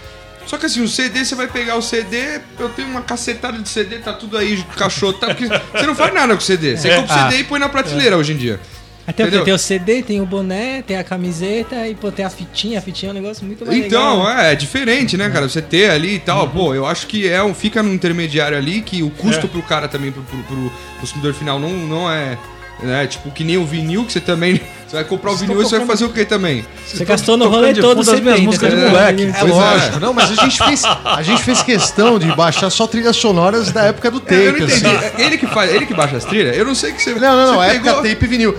[0.49, 3.69] Só que assim, o CD, você vai pegar o CD, eu tenho uma cacetada de
[3.69, 6.77] CD, tá tudo aí caixotado, porque você não faz nada com o CD.
[6.77, 6.97] Você É.
[6.97, 8.59] compra o CD e põe na prateleira hoje em dia.
[9.07, 9.23] Quê?
[9.23, 9.43] Entendeu?
[9.45, 12.79] tem o CD, tem o boné, tem a camiseta e pô, tem a fitinha.
[12.79, 14.39] A fitinha é um negócio muito mais Então, legal.
[14.39, 15.49] é, é diferente, né, cara?
[15.49, 18.83] Você ter ali e tal, pô, eu acho que é um, fica num intermediário ali
[18.83, 19.49] que o custo É.
[19.49, 22.37] pro cara também, pro, pro, pro consumidor final, não, não é,
[22.83, 24.61] né, tipo, que nem o vinil, que você também.
[24.89, 26.65] Você vai comprar o vinil e tão você vai tocando- fazer o quê também?
[26.87, 29.23] Você gastou no tocando rolê todo as minhas 70, músicas de moleque.
[29.23, 29.97] É É lógico.
[29.97, 30.01] é.
[30.01, 33.83] Não, mas a gente, fez, a gente fez questão de baixar só trilhas sonoras da
[33.83, 34.35] época do tape.
[34.41, 34.87] eu não entendi.
[34.87, 35.07] assim.
[35.19, 36.57] É Ele que faz, ele que baixa as trilhas?
[36.57, 37.13] Eu não sei que você.
[37.13, 37.55] Não, não, não.
[37.61, 37.91] você A pegou...
[37.91, 38.57] época tape vinil.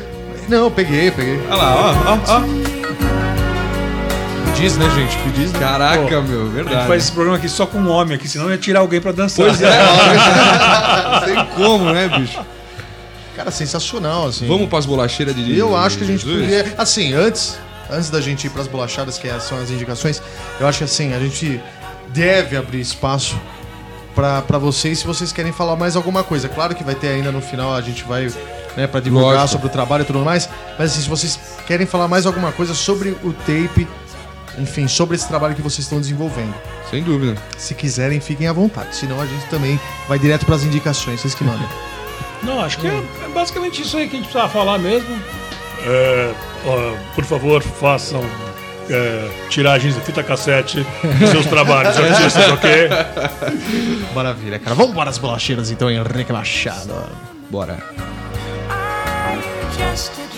[0.48, 1.40] Não, peguei, peguei.
[1.50, 2.42] Olha lá, ó, ó, ó.
[4.56, 5.18] Diz, né, gente?
[5.18, 5.60] Que diz, né?
[5.60, 6.88] Caraca, Pô, meu, A gente verdade.
[6.88, 9.48] faz esse programa aqui só com um homem aqui, senão ia tirar alguém para dançar.
[9.48, 9.70] Pois é,
[11.12, 12.40] não tem como, né, bicho?
[13.40, 14.46] Cara, sensacional, assim.
[14.50, 15.58] Vamos pras bolacheiras de.
[15.58, 16.42] Eu acho que a gente Jesus?
[16.46, 16.74] poderia.
[16.78, 17.58] Assim, antes,
[17.90, 20.22] antes da gente ir pras bolachadas, que é- são as indicações,
[20.60, 21.58] eu acho que assim, a gente
[22.10, 23.40] deve abrir espaço
[24.14, 26.50] pra vocês se vocês querem falar mais alguma coisa.
[26.50, 28.28] Claro que vai ter ainda no final, a gente vai.
[28.76, 29.52] Né, pra divulgar Lógico.
[29.54, 30.50] sobre o trabalho e tudo mais.
[30.78, 33.88] Mas assim, se vocês querem falar mais alguma coisa sobre o tape,
[34.58, 36.54] enfim, sobre esse trabalho que vocês estão desenvolvendo.
[36.90, 37.42] Sem dúvida.
[37.58, 38.94] Se quiserem, fiquem à vontade.
[38.98, 39.80] Senão a gente também
[40.10, 41.68] vai direto para as indicações, vocês que mandam.
[42.44, 45.22] Não, acho que é, é basicamente isso aí que a gente precisava falar mesmo.
[45.86, 46.34] É,
[46.66, 48.24] ó, por favor, façam
[48.90, 50.86] é, tiragens de fita cassete
[51.20, 52.90] dos seus trabalhos artistas, ok?
[54.14, 54.76] Maravilha, cara.
[54.76, 56.94] Vamos para as bolacheiras então, Henrique Machado.
[57.50, 57.78] Bora.
[59.78, 60.29] Just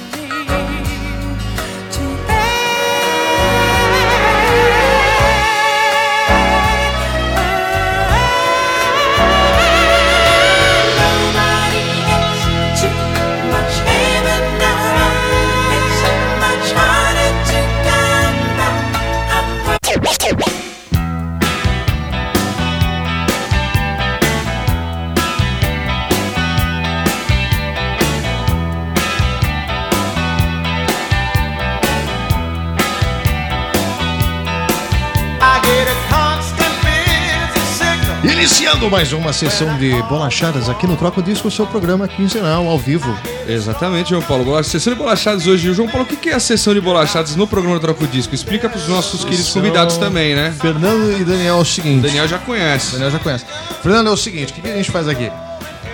[38.81, 42.79] Iniciando mais uma sessão de bolachadas aqui no Troca Disco, o seu programa quinzenal, ao
[42.79, 43.15] vivo.
[43.47, 44.63] Exatamente, João Paulo.
[44.63, 45.71] Sessão de bolachadas hoje.
[45.73, 48.33] João Paulo, o que é a sessão de bolachadas no programa Troco Disco?
[48.33, 50.51] Explica pros nossos queridos Sessão- convidados também, né?
[50.59, 51.99] Fernando e Daniel é o seguinte.
[51.99, 52.93] O Daniel já conhece.
[52.93, 53.45] Daniel já conhece.
[53.83, 55.31] Fernando, é o seguinte, o que, que a gente faz aqui?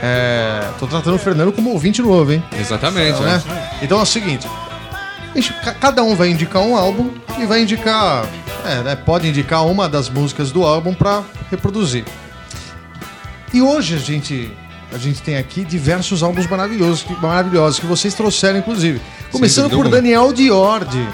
[0.02, 2.44] É, tô tratando o Fernando como ouvinte novo, hein?
[2.58, 3.42] Exatamente, né?
[3.46, 3.70] né?
[3.82, 4.48] Então é o seguinte:
[5.36, 8.26] gente- cada um vai indicar um álbum e vai indicar.
[8.66, 11.22] É, né, pode indicar uma das músicas do álbum pra
[11.52, 12.06] reproduzir.
[13.58, 14.52] E hoje a gente,
[14.94, 19.02] a gente tem aqui diversos álbuns maravilhosos que, maravilhosos que vocês trouxeram, inclusive.
[19.32, 19.88] Começando por.
[19.90, 21.08] Daniel Diordi,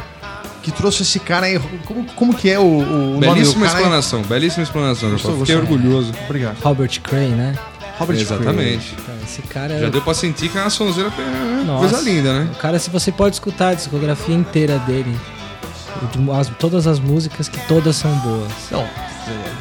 [0.61, 1.57] que trouxe esse cara aí.
[1.85, 3.77] Como, como que é o, o nome do Belíssima cara?
[3.79, 5.11] explanação, belíssima explanação.
[5.11, 5.75] Gostou, Fiquei gostou?
[5.77, 6.11] orgulhoso.
[6.25, 6.57] Obrigado.
[6.61, 7.55] Robert Cray, né?
[7.97, 8.93] Robert Exatamente.
[9.01, 11.09] Então, esse cara Já deu pra sentir que é uma sonzeira
[11.65, 11.87] Nossa.
[11.87, 12.49] coisa linda, né?
[12.51, 15.15] O cara, se você pode escutar a discografia inteira dele,
[16.11, 18.51] de- as- todas as músicas que todas são boas.
[18.69, 18.85] Não,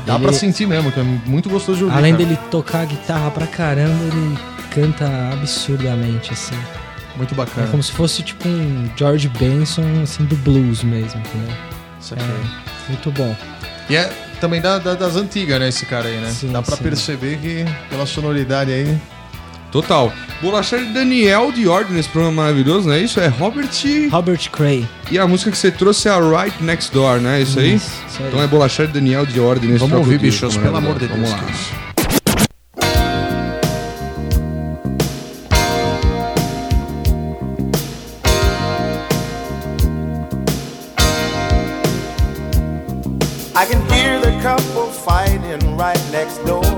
[0.06, 1.96] dá Ele- pra sentir mesmo, que é muito gostoso de ouvir.
[1.96, 2.24] Além cara.
[2.24, 4.38] dele tocar guitarra pra caramba, ele
[4.74, 6.56] canta absurdamente, assim.
[7.16, 7.66] Muito É bacana.
[7.68, 11.54] como se fosse tipo um George Benson, assim, do blues mesmo, entendeu?
[12.00, 12.22] Isso aqui.
[12.24, 13.36] É, muito bom.
[13.90, 16.30] E é também da- da- das antigas, né, esse cara aí, né?
[16.30, 16.82] Sim, Dá pra sim.
[16.82, 18.98] perceber que pela sonoridade aí.
[19.72, 20.12] Total.
[20.42, 23.18] Bolachar de Daniel de Ordem nesse programa maravilhoso, não é isso?
[23.18, 23.70] É Robert.
[24.10, 24.86] Robert Cray.
[25.10, 27.40] E a música que você trouxe é a Right Next Door, né?
[27.40, 27.76] Isso aí?
[27.76, 28.28] Isso, isso aí.
[28.28, 31.10] Então é Bolachar de Daniel de Ordem nesse Vamos ouvir, bichos, pelo amor de Deus.
[31.12, 31.38] Vamos lá.
[43.54, 46.71] I can hear the couple fighting right next door.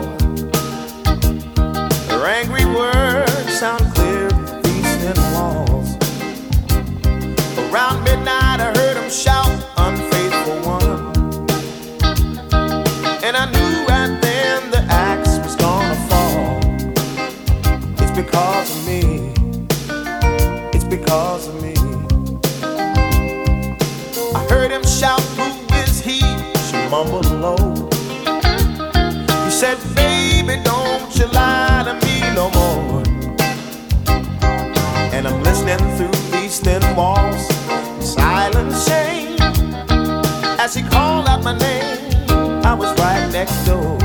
[40.64, 43.98] As he called out my name, I was right next door.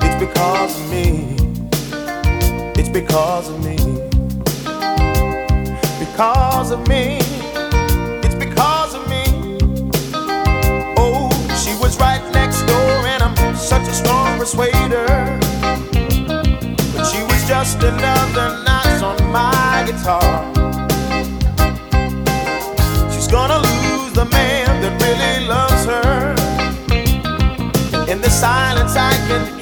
[0.00, 1.36] It's because of me.
[2.80, 3.76] It's because of me.
[6.00, 7.18] Because of me.
[8.24, 9.58] It's because of me.
[10.96, 11.28] Oh,
[11.62, 15.08] she was right next door, and I'm such a strong persuader.
[16.94, 20.54] But she was just another notch on my guitar.
[23.12, 23.67] She's gonna
[28.96, 29.57] I can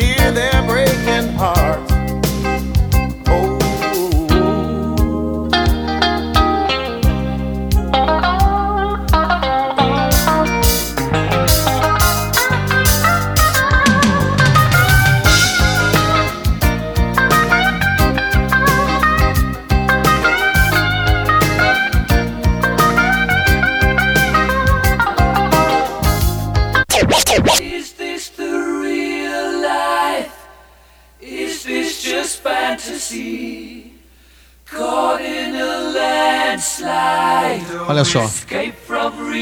[37.96, 38.30] Olha só.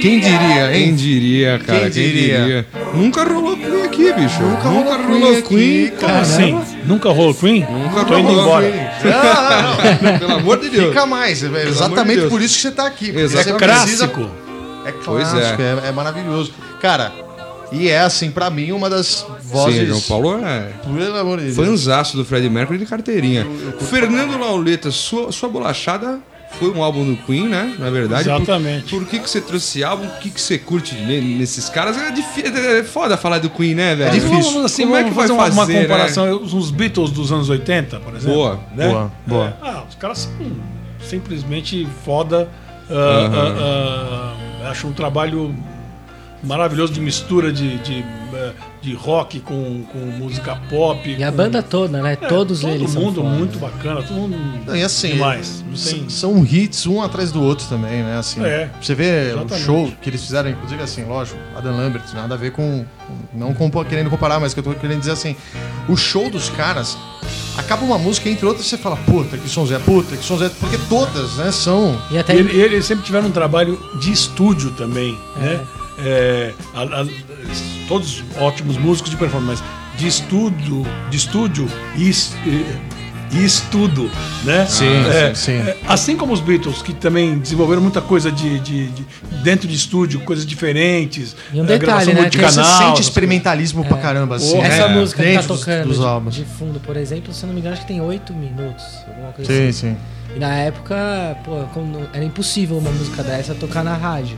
[0.00, 0.94] Quem diria, Quem hein?
[0.94, 1.80] diria, cara?
[1.80, 2.66] Quem Quem diria?
[2.94, 4.42] Nunca rolou Queen aqui, bicho.
[4.42, 6.20] Nunca, rolou Queen cara.
[6.20, 6.60] assim?
[6.84, 7.66] Nunca rolou Queen?
[7.68, 8.92] Nunca Tô indo rolou embora.
[9.04, 10.18] Não, não, não.
[10.18, 10.88] Pelo amor de Deus.
[10.88, 11.42] Fica mais.
[11.42, 12.30] É exatamente Deus.
[12.30, 13.06] por isso que você tá aqui.
[13.06, 13.58] porque Exatamente.
[13.58, 14.34] Você É precisa, clássico.
[14.86, 15.88] É Pois clássico, é.
[15.88, 16.52] é maravilhoso.
[16.80, 17.12] Cara,
[17.72, 19.80] e é assim, pra mim, uma das vozes.
[19.80, 21.56] Sim, João Paulo é Pelo amor de Deus.
[21.56, 23.46] fanzaço do Freddie Mercury de carteirinha.
[23.90, 26.20] Fernando Lauleta, sua, sua bolachada
[26.58, 27.74] foi um álbum do Queen, né?
[27.78, 28.24] Na verdade.
[28.28, 28.90] Por- Exatamente.
[28.90, 30.06] Por, que, que você trouxe esse álbum?
[30.06, 31.96] O que, que você curte ne- nesses caras?
[31.96, 34.12] É, difí- é foda falar do Queen, né, velho?
[34.12, 36.26] Mas Vamos, assim, Como é que vai fazer uma, uma fazer, comparação?
[36.26, 36.32] né?
[36.32, 38.34] Os Beatles dos anos 80, por exemplo.
[38.34, 38.88] Boa, né?
[38.88, 39.46] boa, boa.
[39.46, 40.32] É, ah, os caras são
[41.00, 42.48] simplesmente foda.
[42.90, 43.54] ah, Aham.
[43.58, 44.34] ah,
[44.64, 45.54] ah, acho um trabalho
[46.42, 48.04] maravilhoso de mistura de, de,
[48.84, 51.08] de rock com, com música pop.
[51.10, 52.12] E a com- banda toda, né?
[52.12, 55.64] é, Todos todo eles são mundo muito bacana, todo mundo Não, e assim, demais.
[55.88, 58.18] Tem- são hits um atrás do outro também, né?
[58.18, 62.34] Assim, É, você vê o show que eles fizeram, inclusive assim, lógico, Adam Lambert, nada
[62.34, 62.84] a ver com.
[63.32, 65.34] não com, querendo comparar, mas que eu tô querendo dizer assim:
[65.88, 66.96] o show dos caras.
[67.56, 71.36] Acaba uma música, entre outras, você fala, puta, que sonzé, puta, que sonzé, porque todas,
[71.36, 71.96] né, são.
[72.10, 75.60] E até ele- eles sempre tiveram um trabalho de estúdio também, né?
[75.98, 77.06] É, a- a-
[77.88, 79.62] todos ótimos músicos de performance,
[79.96, 82.66] de estúdio, de estúdio e, e-
[83.32, 84.10] e estudo,
[84.44, 84.66] né?
[84.66, 85.68] Sim, É, sim, sim.
[85.68, 89.04] é, assim como os Beatles, que também desenvolveram muita coisa de, de- de-
[89.42, 91.36] dentro de estúdio, coisas diferentes.
[91.52, 94.50] E um é, detalhe, né, de que Você canal, sente experimentalismo pra caramba, assim.
[94.52, 94.94] Porra, essa né?
[94.96, 96.34] música que tá Dentro dos- tocando dos de- álbuns.
[96.34, 98.84] de fundo, por exemplo, se eu não me engano, acho que tem 8 minutos.
[99.08, 99.72] Alguma coisa Sim, assim.
[99.90, 99.96] sim.
[100.34, 101.58] E na época, pô,
[102.12, 104.36] era impossível uma música dessa tocar na rádio.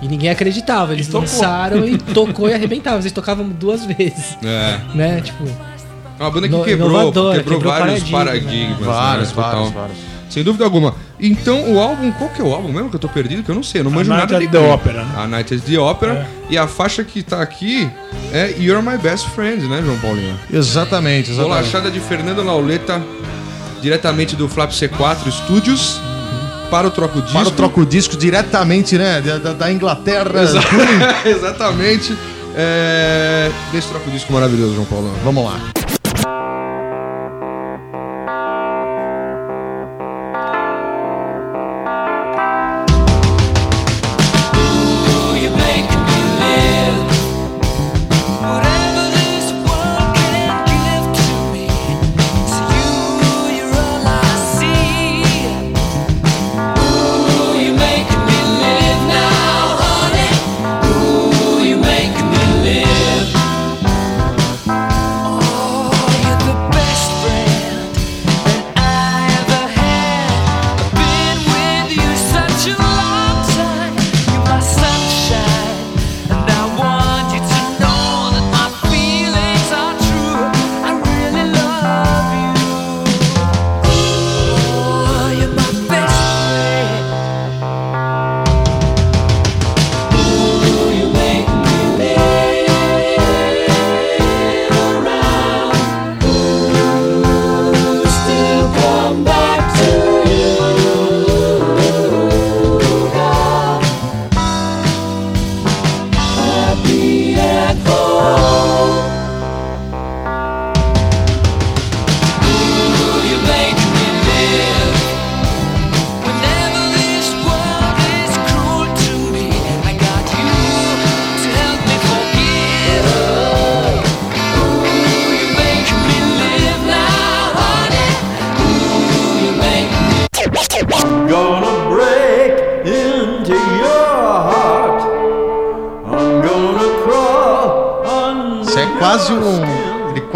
[0.00, 0.92] E ninguém acreditava.
[0.92, 2.98] Eles E lançaram e tocou e arrebentava.
[3.00, 4.36] Eles tocavam duas vezes.
[4.44, 4.78] É.
[4.94, 5.20] Né?
[5.20, 5.44] Tipo,
[6.18, 8.78] É uma banda que No- quebrou, inovadora, quebrou, quebrou vários paradigma, paradigmas.
[8.86, 9.70] Vários, né, vários, total.
[9.82, 9.98] vários.
[10.28, 10.94] Sem dúvida alguma.
[11.18, 13.42] Então, o álbum, qual que é o álbum mesmo que eu tô perdido?
[13.42, 14.72] Que eu não sei, eu não manjo Night nada at de the Queen.
[14.72, 15.14] Opera, né?
[15.16, 16.28] A Night at the Opera.
[16.50, 17.88] E a faixa que tá aqui
[18.32, 20.36] é You're My Best Friend, né, João Paulinho?
[20.52, 21.36] Exatamente, exatamente.
[21.60, 23.02] Bolachada de Fernando Lauleta,
[23.80, 26.00] diretamente do Flap C4 Studios,
[26.70, 27.38] para o Troco Disco.
[27.38, 30.30] Para o troco disco diretamente, né, da, da- Inglaterra.
[31.24, 32.16] Exatamente.
[32.54, 33.50] É...
[33.72, 35.12] Desse Troco Disco maravilhoso, João Paulo.
[35.24, 35.58] Vamos lá.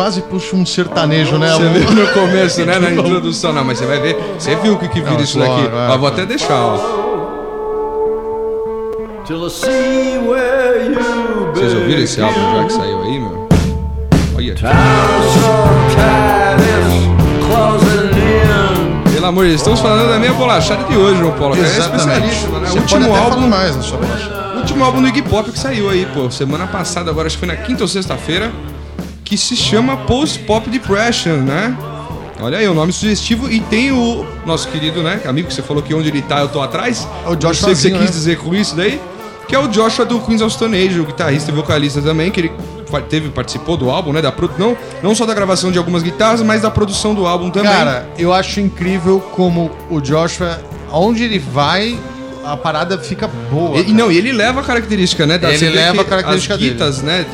[0.02, 1.52] Quase puxa um sertanejo, né?
[1.52, 2.76] Você viu no começo, né?
[2.76, 3.52] Na introdução.
[3.52, 4.16] Não, mas você vai ver.
[4.36, 5.76] Você viu o que, que vira Não, isso claro, daqui.
[5.76, 6.76] é, Ó, vou até deixar, ó.
[11.54, 13.48] Vocês ouviram esse álbum já que saiu aí, meu?
[14.36, 14.54] Olha.
[19.14, 21.54] Pelo amor de Deus, estamos falando da minha bolachada de hoje, João Paulo.
[21.56, 22.66] É especialíssima, né?
[22.70, 23.46] Você O pode último álbum.
[23.46, 24.52] mais na sua bolacha.
[24.54, 27.46] O último álbum do Iggy Pop que saiu aí, pô, semana passada, agora acho que
[27.46, 28.50] foi na quinta ou sexta-feira,
[29.32, 31.74] que se chama Post Pop Depression, né?
[32.38, 35.82] Olha aí, o nome sugestivo e tem o nosso querido, né, amigo que você falou
[35.82, 37.08] que onde ele tá eu tô atrás.
[37.24, 38.06] É o Joshua Não sei o que você quis né?
[38.06, 39.00] dizer com isso daí,
[39.48, 42.40] que é o Joshua do Queens of Stone Age, o guitarrista e vocalista também, que
[42.40, 42.52] ele
[43.08, 46.42] teve participou do álbum, né, da produ- não, não só da gravação de algumas guitarras,
[46.42, 47.70] mas da produção do álbum também.
[47.72, 50.60] Cara, eu acho incrível como o Joshua,
[50.92, 51.98] onde ele vai,
[52.44, 53.78] a parada fica boa.
[53.78, 55.38] E, não, e ele leva a característica, né?
[55.38, 56.72] da- Ele leva a característica as dele.
[56.72, 57.24] guitas, né?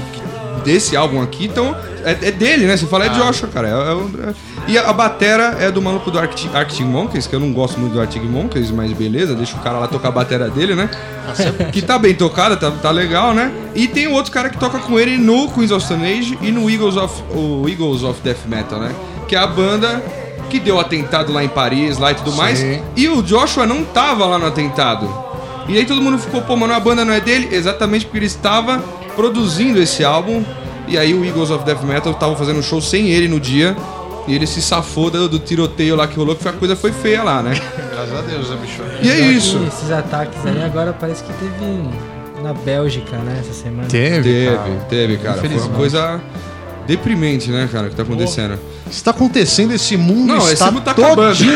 [0.58, 2.76] Desse álbum aqui, então é, é dele, né?
[2.76, 3.68] Você fala é Joshua, cara.
[3.68, 4.34] É- é é-
[4.68, 7.78] E a, a batera é do maluco do Arctic, Arctic Monkeys, que eu não gosto
[7.80, 10.90] muito do Arctic Monkeys, mas beleza, deixa o cara lá tocar a batera dele, né?
[11.72, 13.52] que tá bem tocada, tá, tá legal, né?
[13.74, 16.68] E tem outro cara que toca com ele no Queens of Stone Age e no
[16.70, 18.94] Eagles of, o Eagles of Death Metal, né?
[19.26, 20.02] Que é a banda
[20.48, 22.60] que deu atentado lá em Paris, lá e tudo mais.
[22.96, 25.08] E o Joshua não tava lá no atentado.
[25.68, 27.48] E aí todo mundo ficou, pô, mano, a banda não é dele?
[27.52, 28.82] Exatamente porque ele estava
[29.18, 30.44] produzindo esse álbum.
[30.86, 33.76] E aí o Eagles of Death Metal tava fazendo um show sem ele no dia.
[34.28, 36.92] E ele se safou do, do tiroteio lá que rolou, que foi a coisa foi
[36.92, 37.54] feia lá, né?
[37.90, 38.82] Graças a Deus, né, bicho?
[39.02, 39.58] E é isso.
[39.66, 41.88] Esses ataques aí agora parece que teve
[42.42, 43.88] na Bélgica, né, essa semana.
[43.88, 44.70] Teve, Teve, cara.
[44.88, 45.32] teve, cara.
[45.38, 45.76] Foi uma Infelizmente.
[45.76, 46.20] coisa
[46.86, 48.58] deprimente, né, cara, que tá acontecendo.
[48.90, 51.52] Está acontecendo esse mundo Não, esse está mundo tá todinho-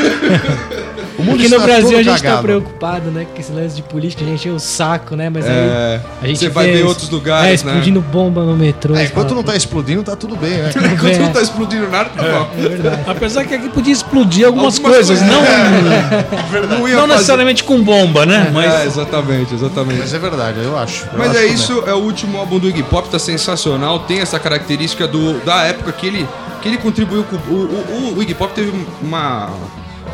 [1.22, 3.82] O mundo Aqui no Brasil todo a gente tá preocupado, né, com esse lance de
[3.82, 6.84] política, a gente enche o saco, né, mas É, aí a gente você vai ver
[6.84, 7.72] outros lugares, é, né?
[7.72, 8.94] explodindo bomba no metrô.
[8.96, 10.70] É, enquanto não tá explodindo, tá tudo bem, né?
[10.92, 11.18] Enquanto É.
[11.18, 12.50] não tá explodindo nada, tá bom.
[12.58, 13.02] É verdade.
[13.06, 15.26] Apesar que aqui podia explodir algumas, Algumas coisas, coisas.
[15.26, 15.42] não,
[16.78, 18.50] Não ia não fazer- necessariamente com bomba, né?
[18.52, 20.00] Mas É, exatamente, exatamente.
[20.00, 21.04] Mas é verdade, eu acho.
[21.12, 21.54] Eu Mas acho é também.
[21.54, 25.62] isso, é o último álbum do Iggy Pop, tá sensacional, tem essa característica do, da
[25.62, 26.28] época que ele,
[26.60, 27.36] que ele contribuiu com.
[27.36, 29.50] O, o, o Iggy Pop teve uma,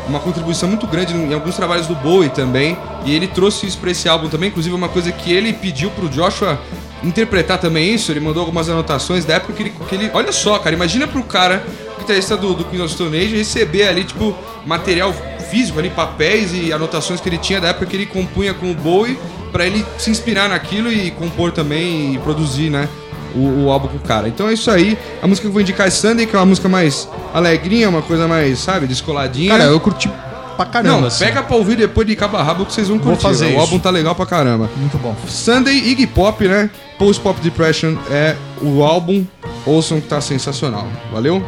[0.09, 3.91] uma contribuição muito grande em alguns trabalhos do Bowie também, e ele trouxe isso pra
[3.91, 6.59] esse álbum também, inclusive uma coisa que ele pediu pro Joshua
[7.03, 9.73] interpretar também isso, ele mandou algumas anotações da época que ele.
[9.87, 11.63] Que ele olha só, cara, imagina pro cara,
[11.97, 14.35] guitarrista do, do Queen of Stone Age, receber ali, tipo,
[14.65, 15.13] material
[15.49, 18.75] físico ali, papéis e anotações que ele tinha da época que ele compunha com o
[18.75, 19.17] Bowie,
[19.51, 22.87] pra ele se inspirar naquilo e compor também e produzir, né?
[23.35, 24.27] O, o álbum com o cara.
[24.27, 24.97] Então é isso aí.
[25.21, 28.01] A música que eu vou indicar é Sunday, que é uma música mais alegrinha, uma
[28.01, 29.51] coisa mais, sabe, descoladinha.
[29.51, 30.09] Cara, eu curti
[30.55, 31.01] pra caramba.
[31.01, 31.23] Não, assim.
[31.25, 33.21] pega pra ouvir depois de cabo a rabo que vocês vão Vou curtir.
[33.23, 34.69] fazer o álbum tá legal pra caramba.
[34.75, 35.15] Muito bom.
[35.27, 36.69] Sunday Iggy Pop, né?
[36.97, 39.25] Post Pop Depression é o álbum.
[39.65, 40.87] Ouçam que tá sensacional.
[41.13, 41.43] Valeu?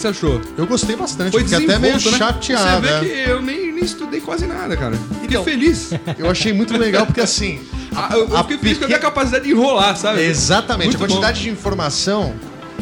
[0.00, 0.40] Que você achou?
[0.56, 2.00] Eu gostei bastante, Foi fiquei até meio né?
[2.00, 2.86] chateado.
[2.86, 3.24] Você vê né?
[3.24, 4.96] que eu nem, nem estudei quase nada, cara.
[4.96, 5.90] Fiquei Então, feliz.
[6.18, 7.60] Eu achei muito legal, porque assim.
[7.92, 10.20] Ah, eu, eu a fiquei feliz com a capacidade de enrolar, sabe?
[10.22, 12.32] Exatamente, Muito a quantidade de informação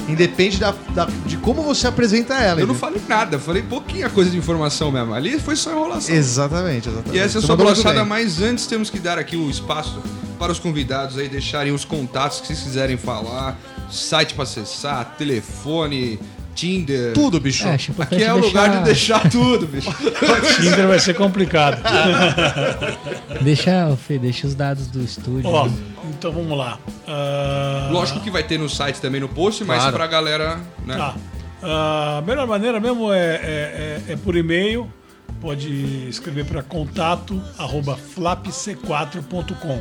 [0.06, 2.60] independe da, da- de como você apresenta ela.
[2.60, 2.74] Eu não entendeu?
[2.74, 5.14] falei nada, falei pouquinha coisa de informação mesmo.
[5.14, 6.14] Ali foi só enrolação.
[6.14, 7.16] Exatamente, exatamente.
[7.16, 8.04] E essa é a muito bolachada, bem.
[8.06, 9.98] mas antes temos que dar aqui o espaço
[10.38, 13.58] para os convidados aí deixarem os contatos que vocês quiserem falar,
[13.90, 16.20] site para acessar, telefone,
[16.58, 17.12] Tinder.
[17.14, 17.66] Tudo, bicho.
[17.68, 19.90] É, acho importante Aqui é o lugar de deixar- deixar tudo, bicho.
[20.60, 21.80] Tinder vai ser complicado.
[23.40, 25.48] Deixa, Fê, deixa os dados do estúdio.
[25.48, 25.68] Ó,
[26.10, 26.78] então vamos lá.
[27.06, 29.96] Ah, Lógico que vai ter no site também no post, mas Claro.
[29.96, 30.96] pra galera, né?
[30.96, 31.14] Tá.
[31.62, 34.92] A melhor maneira mesmo é, é- é- é por e-mail.
[35.40, 39.80] Pode escrever para contato arroba flapc4.com.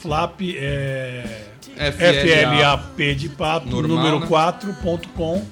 [0.00, 1.44] Flap é
[1.92, 4.26] FLAP de pato, Normal, número né?
[4.26, 5.44] 4.com.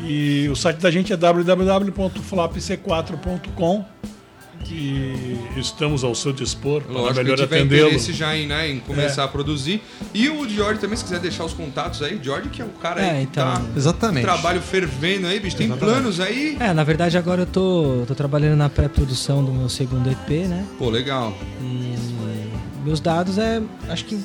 [0.00, 3.84] E o site da gente é www.flapc4.com.
[4.74, 7.88] E estamos ao seu dispor para Lógico, melhor quem tiver atendê-lo.
[7.88, 9.24] interesse já em, né, em começar É.
[9.26, 9.82] a produzir.
[10.14, 13.02] E o George também, se quiser deixar os contatos aí, George que é o cara
[13.02, 13.52] É, aí que então.
[13.54, 14.22] tá Exatamente.
[14.24, 15.56] trabalho fervendo aí, bicho.
[15.56, 16.56] Tem planos aí?
[16.58, 20.64] É, na verdade agora eu tô, tô trabalhando na pré-produção do meu segundo EP, né?
[20.78, 21.36] Pô, legal.
[21.60, 21.94] E
[22.84, 23.60] meus dados é.
[23.90, 24.18] Acho que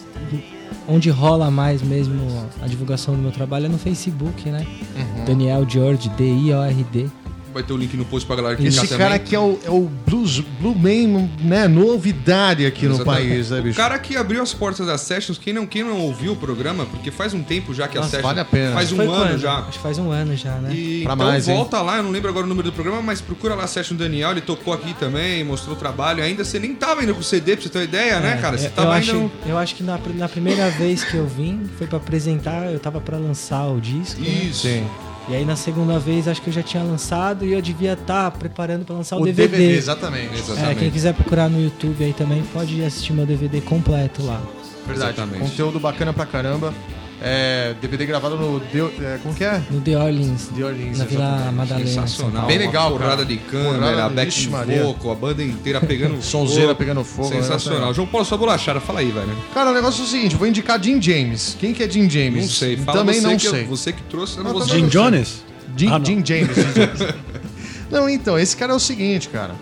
[0.87, 2.15] onde rola mais mesmo
[2.61, 4.65] a divulgação do meu trabalho é no Facebook, né?
[4.95, 5.25] Uhum.
[5.25, 7.09] Daniel George, D-I-O-R-D.
[7.57, 9.69] Vai ter o link no post pra galera que Esse cara aqui é o, é
[9.71, 11.67] o blues, Blue Man, né?
[11.67, 13.27] Novidade aqui no Exatamente.
[13.29, 13.75] país, né, O bicho?
[13.77, 17.09] cara que abriu as portas das sessions, quem não, quem não ouviu o programa, porque
[17.09, 18.73] faz um tempo já que a Nossa, session vale a pena.
[18.75, 19.39] faz um Foi ano quando?
[19.39, 19.57] já.
[19.59, 20.71] Acho que faz um ano já, né?
[20.71, 21.55] E, Pra então mais, hein?
[21.55, 23.97] volta lá, eu não lembro agora o número do programa, mas procura lá a Session
[23.97, 26.21] Daniel, ele tocou aqui também, mostrou o trabalho.
[26.23, 28.55] Ainda você nem tava indo com CD, pra você ter uma ideia, né, É, cara?
[28.57, 31.25] Você eu, tava eu acho, no- eu acho que na, na primeira vez que eu
[31.25, 34.21] vim, foi pra apresentar, eu tava pra lançar o disco.
[34.21, 34.27] né?
[34.27, 34.67] Isso.
[34.67, 34.85] Sim.
[35.29, 38.31] E aí na segunda vez acho que eu já tinha lançado e eu devia estar
[38.31, 39.47] preparando pra lançar o, O DVD.
[39.57, 40.33] DVD, exatamente.
[40.35, 40.79] É, Exatamente.
[40.79, 44.41] quem quiser procurar no YouTube aí também pode assistir meu DVD completo lá.
[44.85, 45.11] Verdade.
[45.11, 45.49] Exatamente.
[45.49, 46.73] Conteúdo bacana pra caramba.
[47.19, 48.59] É, DVD gravado no.
[48.71, 49.59] Deu- é, como que é?
[49.71, 51.51] No The Orleans, The Orleans, na Vila.
[51.51, 51.87] Madalena.
[51.89, 52.45] Sensacional.
[52.45, 54.47] Bem legal, porrada de câmera, de- back
[54.83, 56.75] vocal, a banda inteira pegando Sonzeira fogo.
[56.79, 57.29] pegando fogo.
[57.29, 57.79] Sensacional.
[57.79, 59.35] negócio João Paulo, sua bolachada, fala aí, velho.
[59.51, 61.57] Cara, o negócio é o seguinte: eu vou indicar Jim James.
[61.59, 62.41] Quem que é Jim James?
[62.43, 63.63] Não sei, fala Também você não que, sei.
[63.65, 64.67] Você que trouxe, eu não vou.
[64.67, 65.43] Jim Jones?
[65.75, 65.99] Jim, Ah.
[66.03, 66.55] Jim James.
[66.55, 67.15] Jim James.
[67.89, 69.55] não, então, esse cara é o seguinte, cara.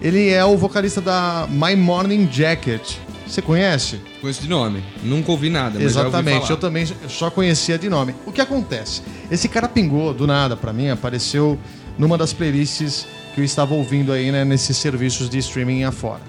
[0.00, 2.94] Ele é o vocalista da My Morning Jacket.
[3.24, 4.00] Você conhece?
[4.22, 4.82] Conheço de nome.
[5.02, 6.50] Nunca ouvi nada, ouvi Exatamente, falar.
[6.52, 8.14] eu também só conhecia de nome.
[8.24, 9.02] O que acontece?
[9.30, 11.58] Esse cara pingou do nada pra mim, apareceu
[11.98, 13.04] numa das playlists
[13.34, 16.22] que eu estava ouvindo aí, né, nesses serviços de streaming afora.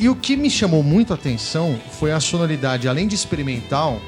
[0.00, 4.02] E o que me chamou muito a atenção foi a sonoridade, além de experimental,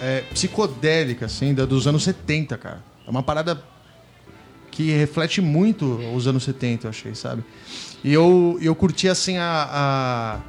[0.00, 2.82] é, psicodélica, assim, da- dos anos 70, cara.
[3.06, 3.62] É uma parada
[4.72, 7.44] que reflete muito os anos 70, eu achei, sabe?
[8.02, 10.40] E eu, eu curti, assim, a, a-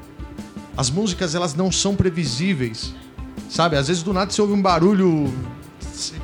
[0.76, 2.94] As músicas, elas não são previsíveis,
[3.50, 3.76] sabe?
[3.78, 5.32] Às vezes, do nada, você ouve um barulho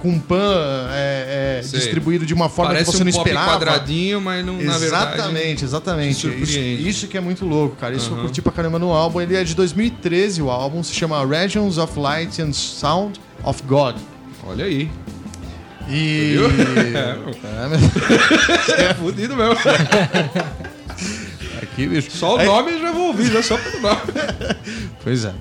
[0.01, 3.51] com um pan é, é, distribuído de uma forma Parece que você não um esperava.
[3.53, 5.13] quadradinho, mas não, na verdade...
[5.13, 6.27] Exatamente, exatamente.
[6.41, 7.95] Isso, isso que é muito louco, cara.
[7.95, 8.21] Isso eu Aham.
[8.23, 9.21] curti pra caramba no álbum.
[9.21, 13.95] Ele é de 2013, o álbum se chama Regions of Light and Sound of God.
[14.47, 14.89] Olha aí.
[15.87, 16.35] E.
[16.89, 19.55] É, mas- É fudido mesmo.
[21.79, 22.11] Aqui, bicho.
[22.11, 23.99] Só o Aí- nome eu já vou ouvir, já só pelo nome.
[25.03, 25.33] Pois é.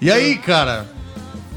[0.00, 0.86] E aí, cara,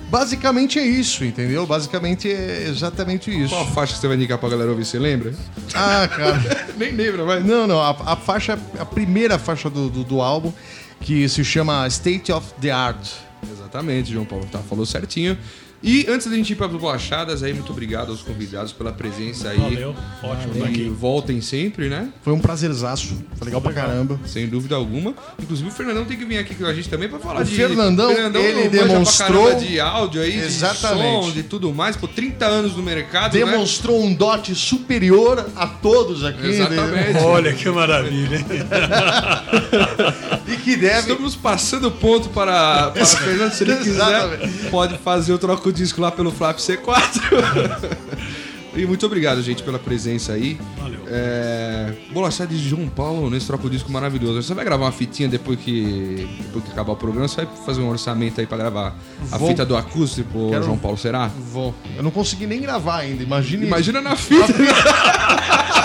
[0.10, 1.66] basicamente é isso, entendeu?
[1.66, 3.50] Basicamente é exatamente isso.
[3.56, 5.34] Qual a faixa que você vai indicar pra galera ouvir, você lembra?
[5.74, 6.68] Ah, cara.
[6.78, 7.46] Nem lembra, mas...
[7.46, 7.80] Não, não.
[7.82, 10.52] A, a faixa, a primeira faixa do, do, do álbum,
[11.00, 13.08] que se chama State of the Art.
[13.52, 15.38] Exatamente, João Paulo, tá, falou certinho.
[15.84, 19.50] E antes da gente ir para as bolachadas, aí, muito obrigado aos convidados pela presença
[19.50, 19.60] aí.
[19.60, 19.96] Valeu.
[20.24, 20.90] Ótimo E aqui.
[20.90, 22.10] voltem sempre, né?
[22.24, 23.16] Foi um prazerzaço.
[23.36, 24.20] Foi legal pra caramba.
[24.26, 25.14] Sem dúvida alguma.
[25.40, 27.56] Inclusive o Fernandão tem que vir aqui com a gente também pra falar O de.
[27.56, 31.20] Fernandão, ele manja pra demonstrou- caramba de áudio aí, Exatamente.
[31.20, 31.96] de som, de tudo mais.
[31.96, 33.46] Por 30 anos no mercado, né?
[33.46, 36.48] Demonstrou um dote superior a todos aqui.
[36.48, 37.10] Exatamente.
[37.12, 37.24] entendeu?
[37.26, 38.46] Olha que maravilha, hein?
[40.48, 41.12] E que deve.
[41.12, 43.52] Estamos passando ponto para, para Fernando.
[43.52, 44.70] Se ele quiser, Exatamente.
[44.70, 47.96] pode fazer o troco disco lá pelo Flap C4.
[48.76, 50.58] e muito obrigado, gente, pela presença aí.
[50.78, 51.00] Valeu.
[51.08, 54.42] É, Bolachada de João Paulo nesse troco disco maravilhoso.
[54.42, 57.28] Você vai gravar uma fitinha depois que, depois que acabar o programa?
[57.28, 58.96] Você vai fazer um orçamento aí pra gravar
[59.32, 59.50] a Vou.
[59.50, 61.28] fita do acústico, Quero- João Paulo, será?
[61.52, 61.74] Vou.
[61.96, 63.22] Eu não consegui nem gravar ainda.
[63.24, 63.66] Imagine.
[63.68, 64.46] Imagina na fita.
[64.88, 65.85] Ah,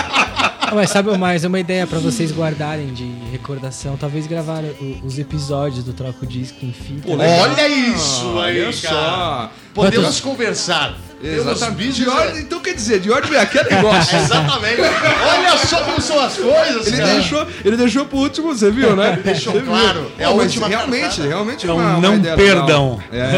[0.75, 5.83] mas sabe, mais uma ideia pra vocês guardarem de recordação, talvez gravar o- os episódios
[5.83, 7.07] do Troco Disco em fita.
[7.07, 7.39] Pô, legal.
[7.49, 8.95] Olha isso aí, Olha cara.
[8.95, 9.51] só.
[9.73, 10.95] Podemos conversar.
[11.21, 11.93] Temos Exatamente.
[12.01, 14.17] De ordem, então quer dizer, de ordem vem aqui é negócio.
[14.17, 14.81] Exatamente.
[14.81, 17.13] Olha só como são as coisas, Ele cara.
[17.13, 19.19] deixou, ele deixou pro último, você viu, né?
[19.23, 19.67] Deixou Você viu?
[19.71, 20.11] claro.
[20.17, 21.27] É Pô, a última realmente, cartada.
[21.27, 22.99] realmente É um uma não ideia perdão.
[23.11, 23.29] legal.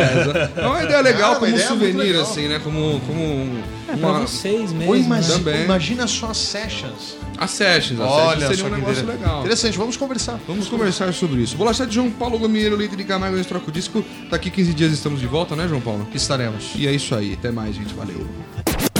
[0.56, 2.62] É, é uma ideia legal Cara, uma como ideia muito souvenir, assim, né?
[2.64, 3.62] Como, como um-
[3.94, 4.92] É pra uma, vocês mesmo.
[4.92, 5.06] Oi, né?
[5.08, 5.64] mas Também.
[5.66, 7.16] imagina só as sessions.
[7.38, 8.00] a sessions.
[8.00, 9.40] A Olha sessions seria um negócio legal.
[9.42, 10.40] Interessante, vamos conversar.
[10.48, 11.56] Vamos conversar sobre isso.
[11.56, 14.04] Bolacha de João Paulo Gomieiro, líder de Camargo, nesse troco disco.
[14.30, 16.08] Daqui 15 dias estamos de volta, né, João Paulo?
[16.14, 16.72] Estaremos.
[16.76, 17.34] E é isso aí.
[17.34, 17.94] Até mais, gente.
[17.94, 18.93] Valeu.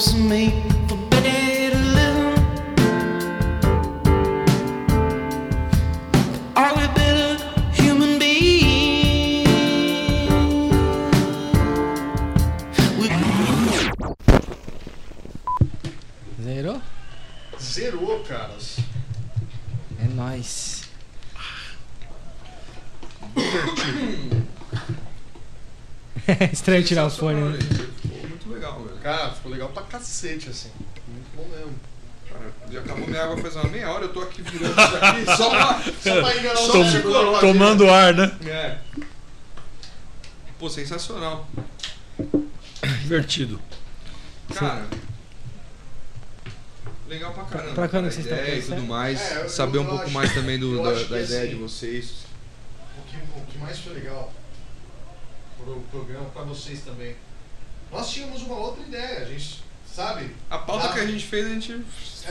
[0.00, 0.54] Supposed to make
[0.88, 2.38] for better living.
[6.56, 9.48] Are we better human beings?
[12.98, 13.08] We
[16.42, 16.82] Zerou?
[17.60, 18.78] Zerou, caras.
[19.98, 20.88] É nóis.
[26.26, 27.58] É estranho tirar o fone, né?
[27.58, 28.96] Ficou muito legal, velho.
[28.98, 30.70] Cara, ficou legal pra cacete, assim.
[31.08, 31.74] Muito bom mesmo.
[32.28, 35.24] Cara, já acabou minha água faz uma meia hora, eu tô aqui virando isso aqui
[35.36, 35.82] só pra.
[35.82, 37.08] Só pra enganar Só o Chico.
[37.40, 38.38] Tomando ar, né?
[38.46, 38.78] É.
[40.58, 41.48] Pô, sensacional.
[43.02, 43.60] Divertido.
[44.54, 44.86] Cara.
[47.08, 47.74] Legal pra caramba.
[47.74, 49.20] Pra quando cara, vocês ideia estão e tudo mais.
[49.20, 51.54] É, eu- Saber eu um pouco acho- mais também do, da, da ideia assim- de
[51.56, 52.10] vocês.
[52.98, 54.32] O que, o que mais foi legal
[55.58, 57.16] pro programa, pra vocês também.
[57.90, 59.64] Nós tínhamos uma outra ideia, a gente
[59.94, 60.30] sabe?
[60.48, 60.94] A pauta Tá.
[60.94, 61.80] que a gente fez, a gente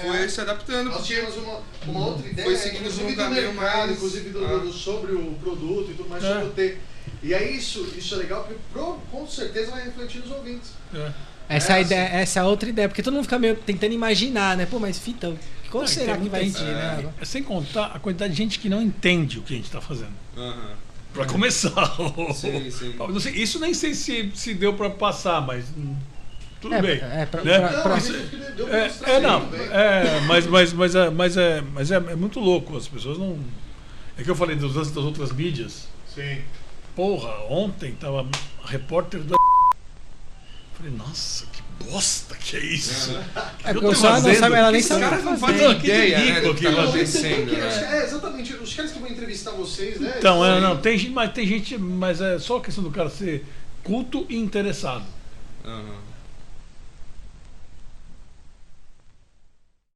[0.01, 0.28] foi É.
[0.28, 0.89] se adaptando.
[0.89, 4.57] Nós tínhamos uma, uma outra ideia, Foi seguindo inclusive do mercado, mais- inclusive do, Ah.
[4.60, 6.34] do- sobre o produto e tudo mais, É.
[6.34, 6.78] sobre o T.
[7.22, 10.72] E aí isso, isso é legal porque pro- com certeza vai refletir nos ouvintes.
[10.93, 11.12] É.
[11.49, 14.68] Essa, É, ideia, essa é outra ideia, porque todo mundo fica meio tentando imaginar, né?
[14.68, 15.36] Pô, mas fita,
[15.72, 17.12] qual Não, será tem que vai gente- né?
[17.20, 19.82] É, Sem contar a quantidade de gente que não entende o que a gente está
[19.82, 20.14] fazendo.
[20.38, 20.76] Aham.
[21.12, 21.72] Pra começar.
[22.36, 22.93] Sim, sim.
[23.20, 25.95] Sei, Isso nem sei se, se deu pra passar, mas hum,
[26.62, 26.99] tudo É, bem.
[27.01, 27.60] é, pra- né?
[27.60, 28.10] pra- Não, pra- mas
[29.10, 32.76] É, é, não, é, mas, mas, mas, é, mas, é, mas é, é muito louco,
[32.78, 33.39] as pessoas não.
[34.18, 35.88] É que eu falei dos lances das outras mídias.
[36.14, 36.39] Sim.
[36.95, 38.28] Porra, ontem tava
[38.64, 39.36] a repórter da.
[40.74, 43.12] Falei, nossa, que bosta que é isso?
[43.64, 45.38] É, Eu porque tô o pessoal não sabe, ela nem sabe o caras que não
[45.38, 45.57] fazer.
[45.60, 47.51] fazem ideia, né, ridículo do que tá acontecendo.
[47.51, 47.97] né?
[47.99, 48.53] É, exatamente.
[48.55, 50.16] Os caras que vão entrevistar vocês, né?
[50.18, 53.10] Então, é, não, tem gente, mas tem gente, mas é só a questão do cara
[53.10, 53.45] ser
[53.84, 55.03] culto e interessado.
[55.66, 56.09] Aham.